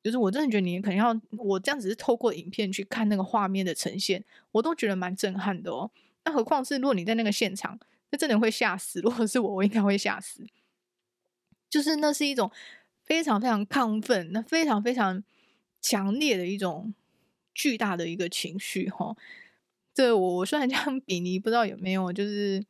[0.01, 5.91] 就是我真的觉得你可能要我这样只是透过影片去看那个画面的呈现，我都觉得蛮震撼的哦。
[6.23, 8.99] 那何况是如果你在那个现场，那真的会吓死。
[9.01, 10.43] 如果是我，我应该会吓死。
[11.69, 12.51] 就是那是一种
[13.03, 15.23] 非常非常亢奋，那非常非常
[15.79, 16.91] 强烈的一种
[17.53, 19.15] 巨大的一个情绪哈。
[19.93, 22.65] 这我我虽然这样比拟，不知道有没有就是。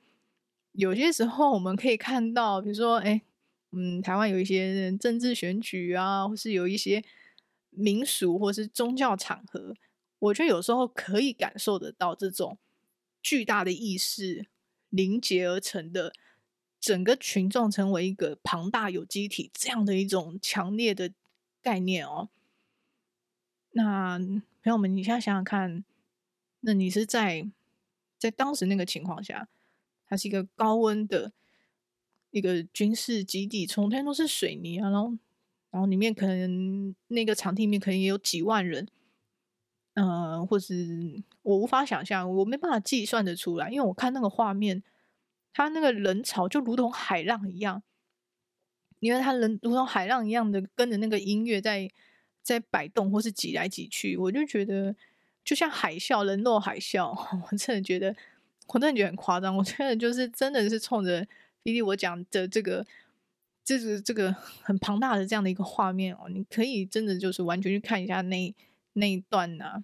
[0.75, 3.21] 有些时候我们可以看到，比如说，哎，
[3.71, 7.03] 嗯，台湾有一些政治选举啊，或是有一些
[7.69, 9.73] 民俗或是宗教场合，
[10.19, 12.57] 我觉得有时候可以感受得到这种
[13.21, 14.47] 巨大的意识
[14.89, 16.13] 凝结而成的，
[16.79, 21.11] 整个群众成为一个庞大有机体这样的一种强烈的
[21.61, 22.29] 概念哦。
[23.71, 25.83] 那朋友们，你现在想想看，
[26.61, 27.49] 那你是在
[28.17, 29.47] 在当时那个情况下，
[30.17, 31.31] 是一个高温的
[32.31, 35.09] 一个军事基地，从天都是水泥啊，然后
[35.71, 38.87] 然后里面可能那个场地里面可能也有几万人，
[39.93, 44.83] 嗯、呃，或是我无法想象，我没办法计算得出来，因为我看那个画面，
[45.53, 47.83] 他那个人潮就如同海浪一样，
[48.99, 51.89] 因为他人如同海浪一样的跟着那个音乐在。
[52.45, 54.95] 在摆动或是挤来挤去，我就觉得
[55.43, 57.09] 就像海啸，人肉海啸，
[57.49, 58.15] 我真的觉得，
[58.67, 59.55] 我真的觉得很夸张。
[59.55, 61.25] 我觉得就是真的是冲着
[61.63, 62.85] 弟弟我讲的这个，
[63.63, 68.53] 就是这个很庞大的这样的一个画面哦，你可以真的就是完全去看一下那
[68.93, 69.83] 那一段呐、啊，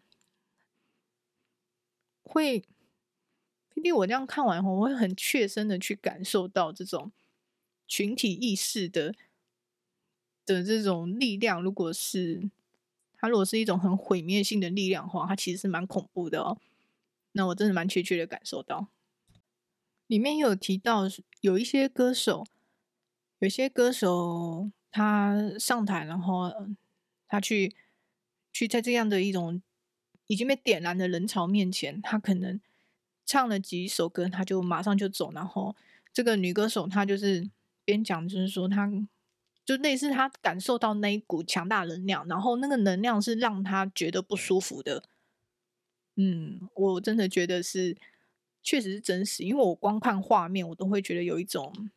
[2.23, 2.59] 会
[3.73, 7.11] 弟弟我这样看完后，我会很切身的去感受到这种
[7.87, 9.13] 群体意识的。
[10.43, 12.49] 的这种力量，如果是
[13.15, 16.57] 它，如果是一种很毁灭性的力量的话，它其实是蛮恐怖的哦。
[17.33, 18.87] 那我真的蛮确切的感受到，
[20.07, 21.03] 里面有提到
[21.41, 22.45] 有一些歌手，
[23.39, 26.51] 有些歌手他上台，然后
[27.27, 27.75] 他去
[28.51, 29.61] 去在这样的一种
[30.27, 32.59] 已经被点燃的人潮面前，他可能
[33.25, 35.31] 唱了几首歌，他就马上就走。
[35.31, 35.75] 然后
[36.13, 37.49] 这个女歌手她就是
[37.85, 38.91] 边讲，就是说她。
[39.63, 45.03] 就类似他感受到那一股强大能量，然后那个能量是让他觉得不舒服的。
[46.17, 47.95] 嗯，我真的觉得是，
[48.61, 51.89] 确实是真实，因为我光看画面，我都会觉得有一种，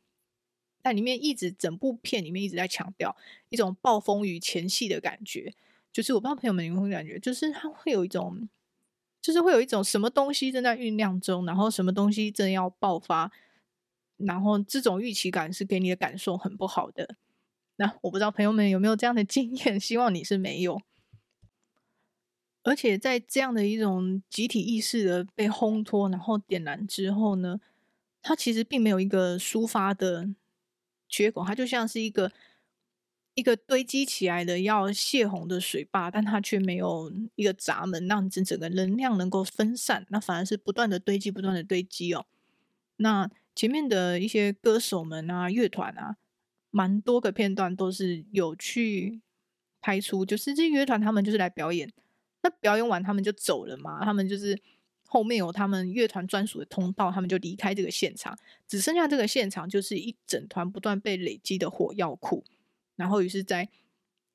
[0.82, 3.16] 但里面一直整部片里面一直在强调
[3.48, 5.52] 一种暴风雨前夕的感觉。
[5.92, 8.48] 就是我不知道朋友们有没有感觉，就是他会有一种，
[9.20, 13.30] 就是会有一种什么东西正在酝酿中，然后什么东西正要爆发，
[14.16, 17.16] 然后这种预期感是给你的感受很不好的。
[17.76, 20.80] 那我不知道朋友们有没有这样的经验，希望你是没有。
[22.64, 27.60] 而且在这样的一种集体意识的被烘托，然后点燃之后呢，
[28.20, 30.28] 它其实并没有一个抒发的
[31.08, 32.32] 缺口，它就像是一个
[33.34, 42.26] 一个堆积起来的要泄洪的水坝，但它却没有一个闸门，让整整个能量能够分散，那反而是不断的堆积，不断的堆积哦。
[42.96, 46.16] 那前面的一些歌手们啊，乐团啊。
[46.76, 49.20] 蛮多个片段都是有去
[49.80, 51.88] 拍出，就是这乐团他们就是来表演，
[52.44, 54.60] 那表演完他们就走了嘛，他们就是
[55.06, 62.44] 后面有他们乐团专属的通道，他们就离开这个现场，只剩下这个现场就是一整团不断被累积的火药库，
[62.96, 63.70] 然后于是在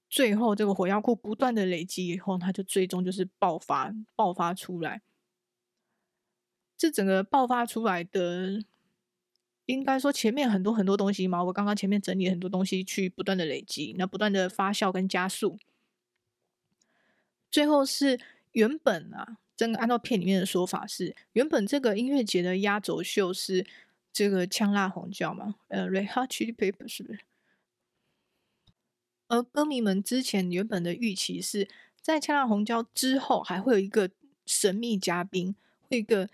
[0.10, 5.04] 最后这个火药库不断的累积以后，它就最终就是爆发爆发出来，
[6.76, 8.64] 这整个爆发出来的。
[9.66, 15.60] 应该说前面很多很多东西嘛，我刚刚前面整理很多东西去不断的累积，那不断的发酵跟加速，
[17.52, 18.20] 最后是
[18.52, 23.66] 原本啊，真的按照片里面的说法是，原本这个音乐节的压轴秀是
[24.12, 27.20] 这个呛辣红椒嘛，呃，Red Hot Chili Peppers 是不是？
[29.28, 31.68] 而歌迷们之前原本的预期是
[32.02, 34.10] 在呛辣红椒之后还会有一个
[34.46, 35.56] 神秘嘉宾，
[35.90, 36.30] 会一个。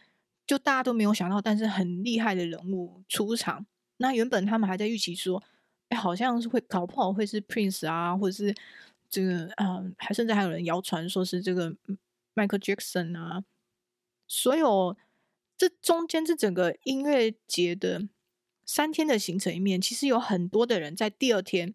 [0.47, 3.65] 就大家都没有想到，但是很厉害的人物出场。
[3.97, 5.41] 那原本他们还在预期说，
[5.89, 8.54] 哎，好像是会搞不好会是 Prince 啊，或者是
[9.23, 11.71] 这个，嗯，还甚至还有人谣传说是这个
[12.36, 13.43] Michael Jackson 啊。
[14.28, 14.97] 所有
[15.58, 18.08] 这中间这整个音乐节的
[18.65, 21.73] 三天的行程里面，其实有很多的人在第二天，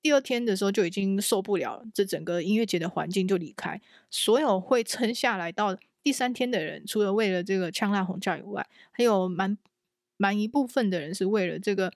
[0.00, 3.80] 第二天的时候就已经受不了这整个音乐节的环境就离开。
[4.10, 5.76] 所有会撑下来到。
[6.06, 9.58] 第三天的人，除了为了这个呛辣红椒以外，还有蛮
[10.16, 11.92] 蛮一部分的人是为了这个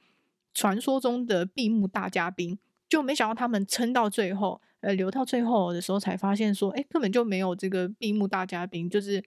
[0.53, 9.23] 传说中的闭幕大嘉宾，就没想到他们撑到最后，呃，留到最后的时候才发现说，哎，根本就没有这个闭幕大嘉宾，就是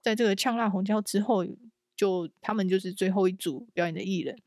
[0.00, 1.46] 在这个呛辣红椒之后，
[1.94, 4.38] 就他们就是最后一组表演的艺人。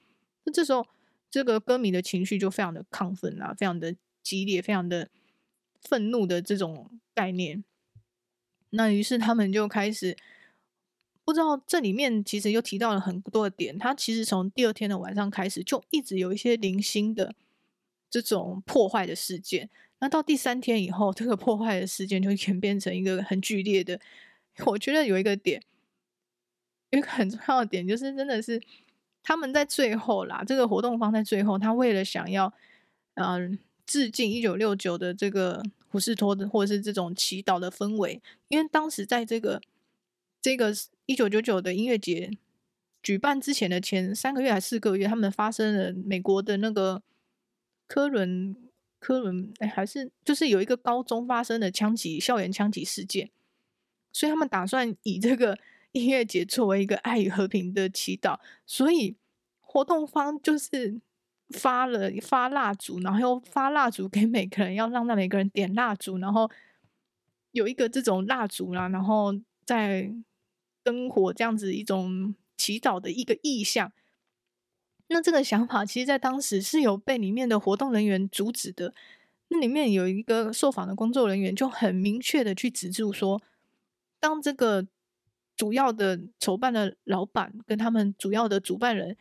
[0.44, 0.86] 那这时候，
[1.30, 5.10] 这个歌迷的情绪就非常的亢奋啊，非常的激烈，非常的
[5.80, 7.64] 愤怒的这种概念。
[8.72, 10.18] 那于是他们就开始
[11.24, 13.78] 不知道这里面其实又提到了很多的点。
[13.78, 17.36] 他其实从第二天的晚上开始就一直有一些零星的
[18.10, 19.70] 这种破坏的事件。
[20.02, 23.98] 那到第三天以后，这个破坏的事件就演变成一个很剧烈的。
[24.66, 25.64] 我觉得有一个点，
[26.90, 28.62] 有一个很重要的点，就是真的是
[29.24, 32.54] 他们在最后啦，这个活动方在最后，他为了想要
[33.14, 35.64] 嗯、致敬一九六九的这个。
[35.92, 39.62] 胡士托的，或者是这种祈祷的氛围，因为当时在这个
[40.42, 40.74] 这个
[41.06, 42.32] 一九九九的音乐节
[43.04, 47.04] 举办之前的前三个月还四个月，他们发生了美国的那个
[47.90, 48.56] 科伦
[49.02, 53.32] 科伦，哎，还是就是有一个高中发生的枪击校园枪击事件，
[54.14, 55.58] 所以他们打算以这个
[55.94, 59.16] 音乐节作为一个爱与和平的祈祷，所以
[59.60, 61.02] 活动方就是
[61.50, 66.50] 发了发蜡烛，然后又发蜡烛给每个人，要让那每个人点蜡烛，然后
[67.52, 69.34] 有一个这种蜡烛啦，然后
[69.66, 70.14] 在
[70.84, 73.92] 灯火这样子一种祈祷的一个意象。
[75.14, 78.94] 那这个想法，其实，在当时是有被里面的活动人员阻止的。
[79.50, 83.42] 那里面有一个受访的工作人员，就很明确的去指出说，
[84.22, 84.88] 当这个
[85.58, 89.18] 主要的筹办的老板跟他们主要的主办人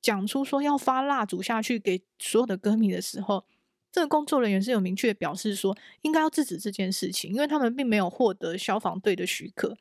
[0.00, 3.44] 讲出说要发蜡烛下去给所有的歌迷的时候，
[3.92, 9.76] 这个工作人员是有明确表示说，应该要制止这件事情，因为他们并没有获得消防队的许可，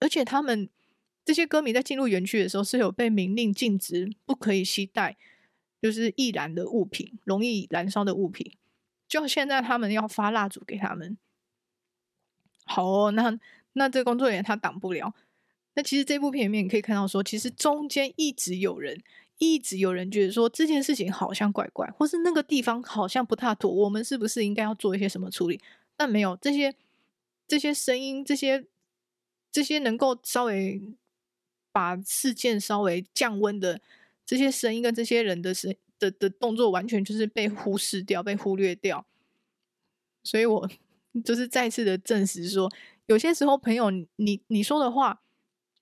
[0.00, 0.70] 而且他们。
[1.24, 5.16] 这些歌迷在进入园区的时候是有被明令禁止，不可以携带
[5.80, 8.52] 就是易燃的物品、容易燃烧的物品。
[9.08, 11.16] 就现在他们要发蜡烛给他们，
[12.64, 13.38] 好哦，那
[13.74, 15.14] 那这工作人员他挡不了。
[15.74, 19.00] 那其实这部片里面你可以看到说，其实中间一直有人，
[19.38, 25.60] 一直有人觉得说这件事情好像怪怪，或是那个地方好像不太妥，我们是不是应该要做一些什么处理？
[25.96, 26.74] 但没有这些
[27.46, 28.64] 这些声音，这些
[29.50, 30.82] 这些能够稍微。
[31.74, 33.80] 把事件稍微降温的
[34.24, 39.04] 这些声音跟这些人的声的的动作，完全就是被忽视掉、被忽略掉。
[40.22, 40.70] 所以我
[41.24, 42.70] 就是再次的证实说，
[43.06, 45.20] 有些时候朋友，你你说的话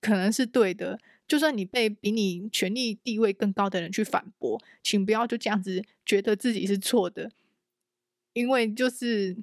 [0.01, 7.29] 可能是对的，就算你被比你权力地位更高的人去反驳，请不要就这样子觉得自己是错的，
[8.33, 9.37] 因为就是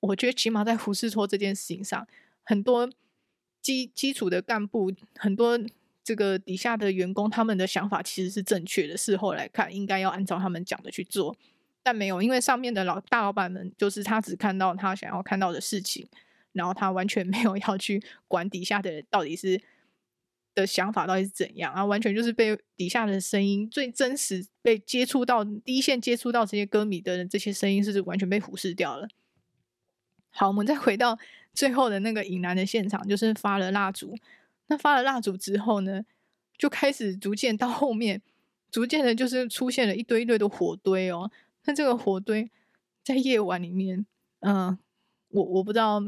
[0.00, 2.04] 我觉得起码在胡适托这件事情上，
[2.42, 2.90] 很多
[3.62, 5.56] 基基础的干部很多。
[6.04, 8.94] 这个底下的员工，他们的想法其实是正确的。
[8.94, 11.34] 事后来看，应该要按照他们讲的去做，
[11.82, 16.06] 但没有，因为上面的老大老板们，就是他只看到他想要看到的事情，
[16.52, 19.60] 然后他完全没有要去管底下的人到底是
[20.54, 29.08] 的想法到底是怎样啊，完全就是被底下的声音最真实被接触到第一线接触到这些歌迷的人，这些声音是完全被忽视掉了。
[30.30, 31.18] 好，我们再回到
[31.54, 34.14] 最后的那个引燃的现场，就是发了蜡烛。
[34.66, 36.04] 那发了蜡烛之后呢，
[36.56, 38.22] 就开始逐渐到后面，
[38.70, 41.30] 逐渐的就是出现了一堆一堆的火堆哦。
[41.64, 42.50] 那这个火堆
[43.02, 44.06] 在夜晚里面，
[44.40, 44.78] 嗯、
[45.28, 46.02] 我我不知道，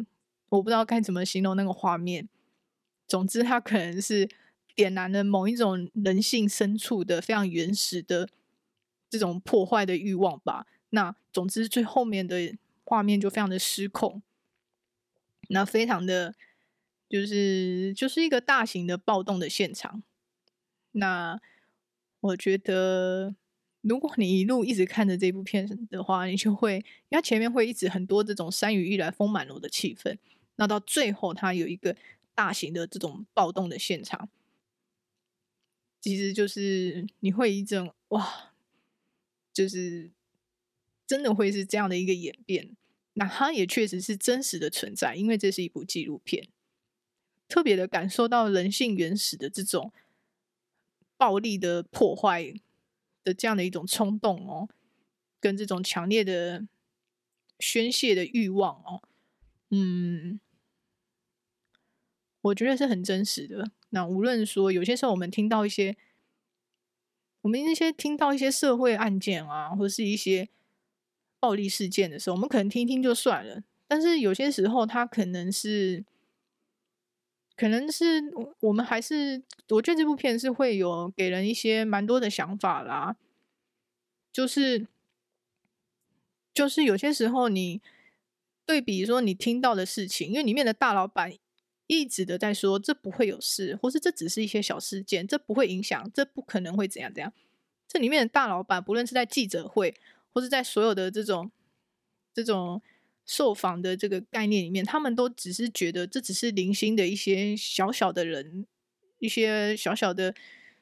[0.49, 2.29] 我不知道该怎么形容那个画面。
[3.07, 4.29] 总之，它可能是
[4.75, 8.29] 点燃了某一种人性深处的非常原始的
[9.11, 10.67] 这种破坏的欲望吧。
[10.91, 14.23] 那总之，最后面的画面就非常的失控，
[15.51, 16.35] 那非常的。
[17.09, 20.03] 就是就是一个大型的暴动的现场。
[20.93, 21.41] 那
[22.21, 23.35] 我觉得，
[23.83, 30.17] 如果你一路一直看着这部片的话，你就会，因为前面会一直很多这种山雨欲来风满楼的气氛。
[30.57, 31.95] 那到最后，它有一个
[32.35, 34.29] 大型的这种暴动的现场，
[36.01, 38.53] 其实就是你会一种哇，
[39.53, 40.11] 就是
[41.07, 42.75] 真的会是这样的一个演变。
[43.13, 46.49] 那它也确实是真实的存在，因为这是一部纪录片。
[47.49, 49.93] 特别的感受到人性原始的这种
[51.17, 52.53] 暴力的破坏
[53.23, 54.69] 的这样的一种冲动哦，
[55.41, 56.67] 跟这种强烈的
[57.61, 59.01] 宣泄的欲望哦，
[59.71, 60.41] 嗯，
[62.41, 63.71] 我觉得是很真实的。
[63.91, 65.97] 那无论说有些时候我们听到一些，
[67.43, 70.49] 我们那些听到一些社会案件啊，或是一些
[71.39, 73.63] 暴力事件的时候，我们可能听听就算了。
[73.87, 76.05] 但是有些时候，它可能是。
[77.57, 78.23] 可能是
[78.61, 83.17] 我们还是，我觉得这部片是会有给人一些蛮多的想法啦。
[84.31, 84.87] 就是，
[86.53, 87.81] 就是有些时候你
[88.67, 91.33] 对比说你听到的事情，因为里面的大老板
[91.87, 97.33] 一直的在说这不会有事，或是这只是一些小事件，这不会影响，这不可能会怎样怎样。
[97.89, 99.95] 这里面的大老板不论是在记者会，
[100.35, 101.51] 或是在所有的这种
[102.35, 102.83] 这种。
[103.27, 108.65] 受访的这个概念里面，他们都只是觉得这只是零星的一些小小的人，
[109.19, 110.33] 一些小小的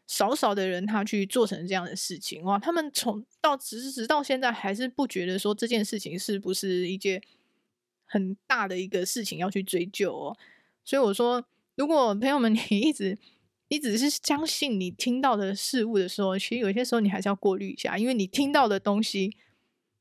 [0.06, 2.58] 少少的人，他去做成这样的事情哇！
[2.58, 7.22] 他们从到直直到现在还是不觉得说这件事情是不是一件
[8.04, 10.36] 很大的一个事情要去追究哦。
[10.84, 11.42] 所以我说，
[11.76, 13.16] 如果朋友们 你一直
[13.68, 19.34] 你只是相信你听到的事物的时候，其实有些时候你还是要过滤一下，因为你听到的东西，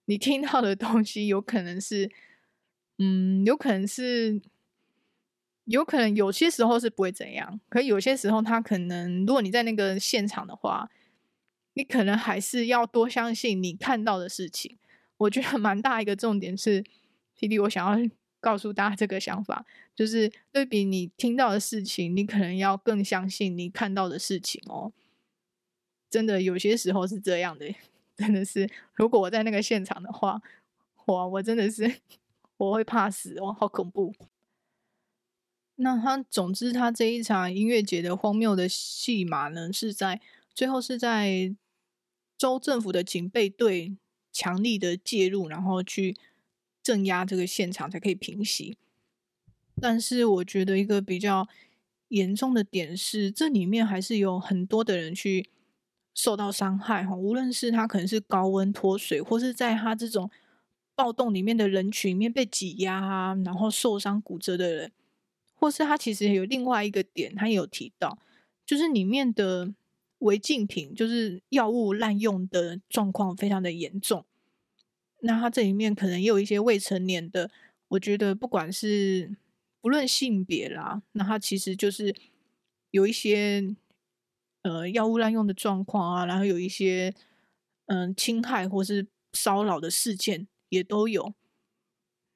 [0.03, 2.11] 你听到的东西有可能是。
[3.03, 4.41] 嗯，有可能是，
[5.65, 10.89] 有可能有些时候是不会怎样，可有些时候他可能，如果你在那个现场的话，
[11.73, 14.77] 你可能还是要多相信你看到的事情，
[15.17, 16.81] 我觉得蛮大一个重点是
[17.37, 24.93] ，PD，我想要告诉大家这个想法，就是对比你听到的事情，你可能要更相信你看到的事情哦。
[26.09, 27.65] 真的有些时候是这样的，
[28.15, 30.41] 真的是，如果我在那个现场的话，
[31.07, 31.91] 哇，我真的是
[32.63, 34.13] 我会怕死哦，好恐怖。
[35.75, 40.21] 那他总之，他这一场音乐节的荒谬的戏码呢，是在
[40.53, 41.55] 最后是在
[42.37, 43.97] 州政府的警备队
[44.31, 46.15] 强力的介入，然后去
[46.83, 48.77] 镇压这个现场才可以平息。
[49.81, 51.47] 但是我觉得一个比较
[52.09, 55.49] 严重的点是，这里面还是有很多的人去
[56.13, 60.29] 受到伤害哈，无论是他可能是高温脱水，或是在他这种
[60.95, 64.91] 暴动里面的人群里面被挤压啊，然后受伤骨折的人。
[65.55, 68.17] 或是他其实有另外一个点，他也有提到，
[68.65, 69.73] 就是里面的
[70.19, 74.25] 违禁品，就是药物滥用的状况非常的严重。
[75.21, 77.49] 那他这里面可能也有一些未成年的，
[77.87, 79.37] 我觉得不管是
[79.79, 82.13] 不论性别啦，那他其实就是
[82.91, 83.73] 有一些
[84.63, 87.13] 呃药物滥用的状况啊，然后有一些
[87.85, 91.33] 嗯、侵害或是骚扰的事件也都有。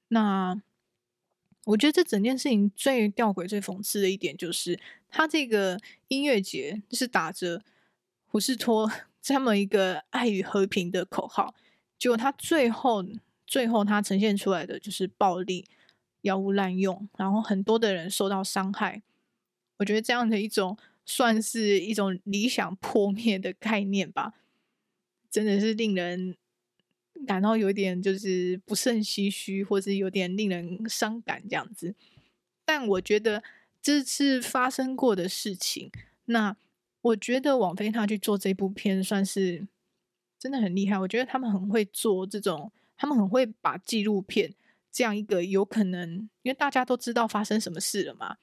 [0.09, 0.61] 那。
[1.67, 4.79] 我觉得这整件事情最吊诡、最讽刺的一点，就是
[5.09, 5.77] 他这个
[6.07, 7.61] 音乐节是打着
[8.25, 8.89] 胡士托
[9.21, 11.53] 这么一个爱与和平的口号，
[11.99, 13.03] 结果他最后、
[13.45, 15.65] 最后他呈现出来的就是暴力、
[16.21, 19.01] 药物滥用，然后很多的人受到伤害。
[19.79, 24.33] 我觉得这样的一种算是一种理想破灭的概念吧，
[25.29, 26.37] 真的是令人。
[27.25, 31.95] 感到有点就是不胜唏嘘，或是有点令人伤感这样子。
[32.63, 33.43] 但我觉得
[33.81, 35.91] 这是发生过的事情。
[36.25, 36.55] 那
[37.01, 39.67] 我觉得网飞他去做这部片算是
[40.37, 40.99] 真的很厉害。
[40.99, 44.53] 我觉得他们很会做这种，他们很会把纪录片
[44.91, 48.37] 这样一个有可能，因为大家都知道发生什么事了嘛，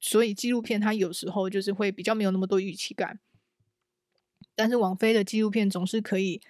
[0.00, 3.20] 所以纪录片它有时候就是会比较没有那么多预期感。
[4.56, 6.40] 但是网飞的纪录片总是可以。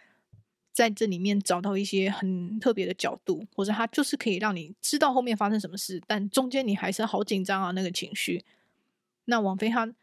[0.75, 8.45] 在这里面找到一些很特别的角度，或者它就是可以让你知道后面发生什么事，但中间你还是好紧张啊，那个情绪。
[9.27, 9.95] 那王菲他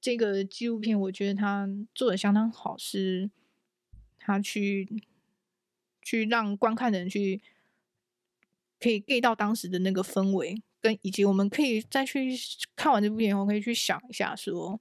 [0.00, 3.30] 这个纪录片，我觉得他做的相当好，是
[4.18, 4.88] 他去
[6.02, 7.40] 去让观看的人去
[8.80, 12.36] 可以 get 到当时的那个氛围，跟以及我们可以再去
[12.74, 14.80] 看完这部片以后，可以去想一下说，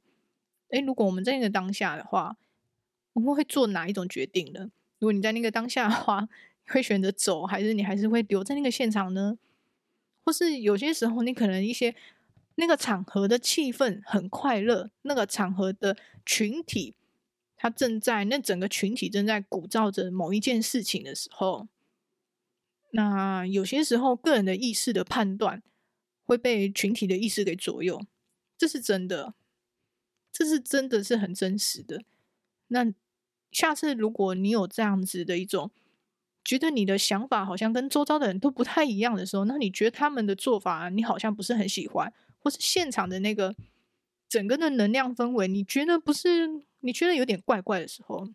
[0.70, 2.36] 诶，如果我们在那个当下的话，
[3.14, 4.72] 我们会做哪一种决定呢？
[5.00, 6.28] 如果你在那个当下的话，
[6.68, 9.38] 会选择走，还是你还是会留在那个现场呢？
[10.26, 11.96] 或是有些时候，你可能一些
[12.56, 15.96] 那个场合的气氛很快乐，那个场合的
[16.26, 16.96] 群体，
[17.56, 21.68] 他正在那整个群体正在鼓噪着某一件事情的时候，
[22.92, 25.62] 那有些时候个人的意识的判断
[26.26, 28.02] 会被群体的意识给左右，
[28.58, 29.36] 这是真的，
[30.34, 32.02] 这是真的是很真实的。
[32.70, 32.94] 那。
[33.52, 35.72] 下次如果你有这样子的一种
[36.44, 43.56] 觉得你的想法好像跟周遭的人都不太一样的时候，那你觉得他们的做法你好像不是很喜欢，或是现场的那个
[44.30, 48.30] 整个的能量氛围，你觉得不是，你觉得有点怪怪的时候，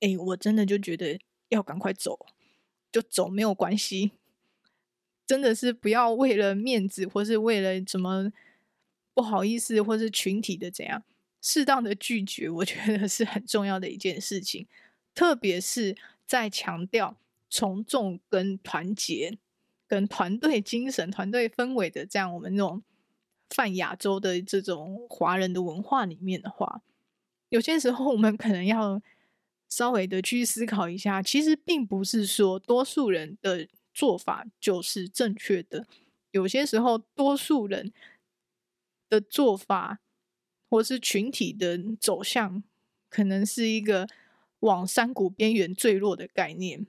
[0.00, 2.26] 哎，我真的就觉得要赶快走，
[2.90, 4.12] 就走没有关系，
[5.26, 8.32] 真的是不要为了面子或是为了什么
[9.14, 11.02] 不好意思，或是群体的怎样。
[11.48, 14.66] 适当的拒绝，我觉得是很重要的一件事情，
[15.14, 17.16] 特别是在强调
[17.48, 19.38] 从众跟团结、
[19.86, 22.82] 跟团队精神、团队氛围的这样我们那种
[23.48, 26.82] 泛亚洲的这种华人的文化里面的话，
[27.50, 29.00] 有些时候我们可能要
[29.68, 35.86] 稍微的去思考一下，其实并不是说多数人的做法就是正确的，
[36.32, 37.92] 有些时候多数人
[39.08, 40.00] 的做法。
[40.68, 42.62] 或是群体的走向，
[43.08, 44.08] 可能是一个
[44.60, 46.86] 往山谷边缘坠落的概念。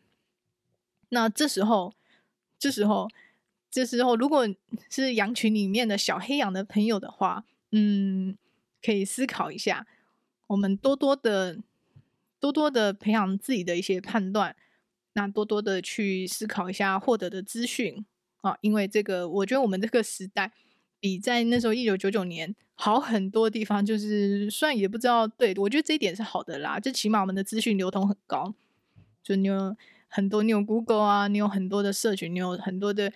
[1.09, 1.93] 那这时候，
[2.57, 3.07] 这时候，
[3.69, 4.47] 这时候，如果
[4.89, 8.37] 是羊群里面的小黑羊的朋友的话，嗯，
[8.81, 9.85] 可以思考一下，
[10.47, 11.59] 我们多多的、
[12.39, 14.55] 多多的培养自己的一些判断，
[15.13, 18.05] 那多多的去思考一下获得的资讯
[18.41, 20.51] 啊，因为这个，我觉得我们这个时代。
[20.99, 28.53] 比在那时候一九九九年好很多地方，就是虽然也不知道，对，我觉得这一点是好的啦，就起码我们的资讯流通很高，
[29.23, 29.75] 就你有
[30.07, 33.11] 很多，你有 Google 啊，你有很多的社群，你有很多的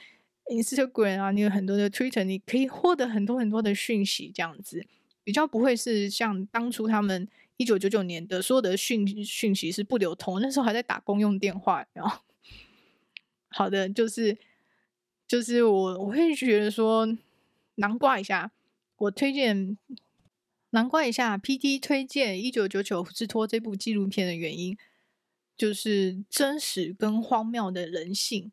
[0.45, 4.85] Instagram 啊，你有很多的 Twitter，你可以获得很多很多的讯息，这样子
[5.23, 7.27] 比较不会是像当初他们
[7.57, 11.85] 一九九九年的所有的讯讯息是不流通，那时候还在打公用电话。
[11.93, 12.21] 然后，
[13.49, 14.37] 好的，就是
[15.27, 17.07] 就是我我会觉得说，
[17.81, 18.51] 南瓜一下，
[18.95, 19.75] 我推荐
[20.69, 24.77] 南瓜一下，PD 推荐一九九九胡斯托这部纪录片的原因，
[25.57, 28.51] 就是真实跟荒谬的人性，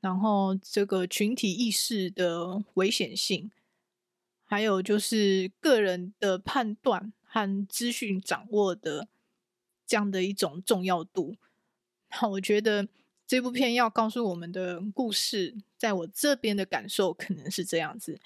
[0.00, 3.50] 然后这个群体意识的危险性。
[4.44, 9.08] 还有就是个人的判断和资讯掌握的
[9.84, 11.36] 这样的一种重要度。
[12.10, 12.86] 那我觉得
[13.32, 18.20] 这部片要告诉我们的故事，在我这边的感受可能是这样子，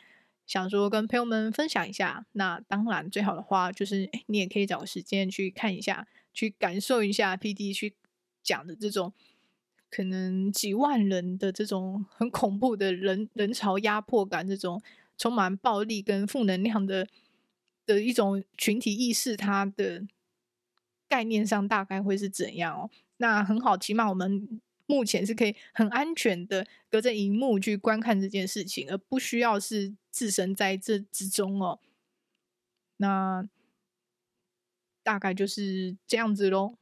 [0.48, 2.26] 想说跟朋友们分享一下。
[2.32, 7.94] 那当然最好的话就是，你也可以找个时间去看一下，去感受一下 PD 去
[8.42, 9.12] 讲的这种
[9.88, 14.82] 可能几万人的这种很恐怖的人人潮压迫感这种。
[15.16, 17.06] 充满暴力跟负能量的
[17.86, 20.04] 的一种群体意识，它的
[21.08, 22.90] 概念上大概会是怎样哦？
[23.18, 31.80] 那很好，起码我们目前是可以很安全的隔着荧幕去观看这件事情，而不需要是置身在这之中哦。
[32.98, 33.48] 那
[35.02, 36.78] 大概就是这样子喽。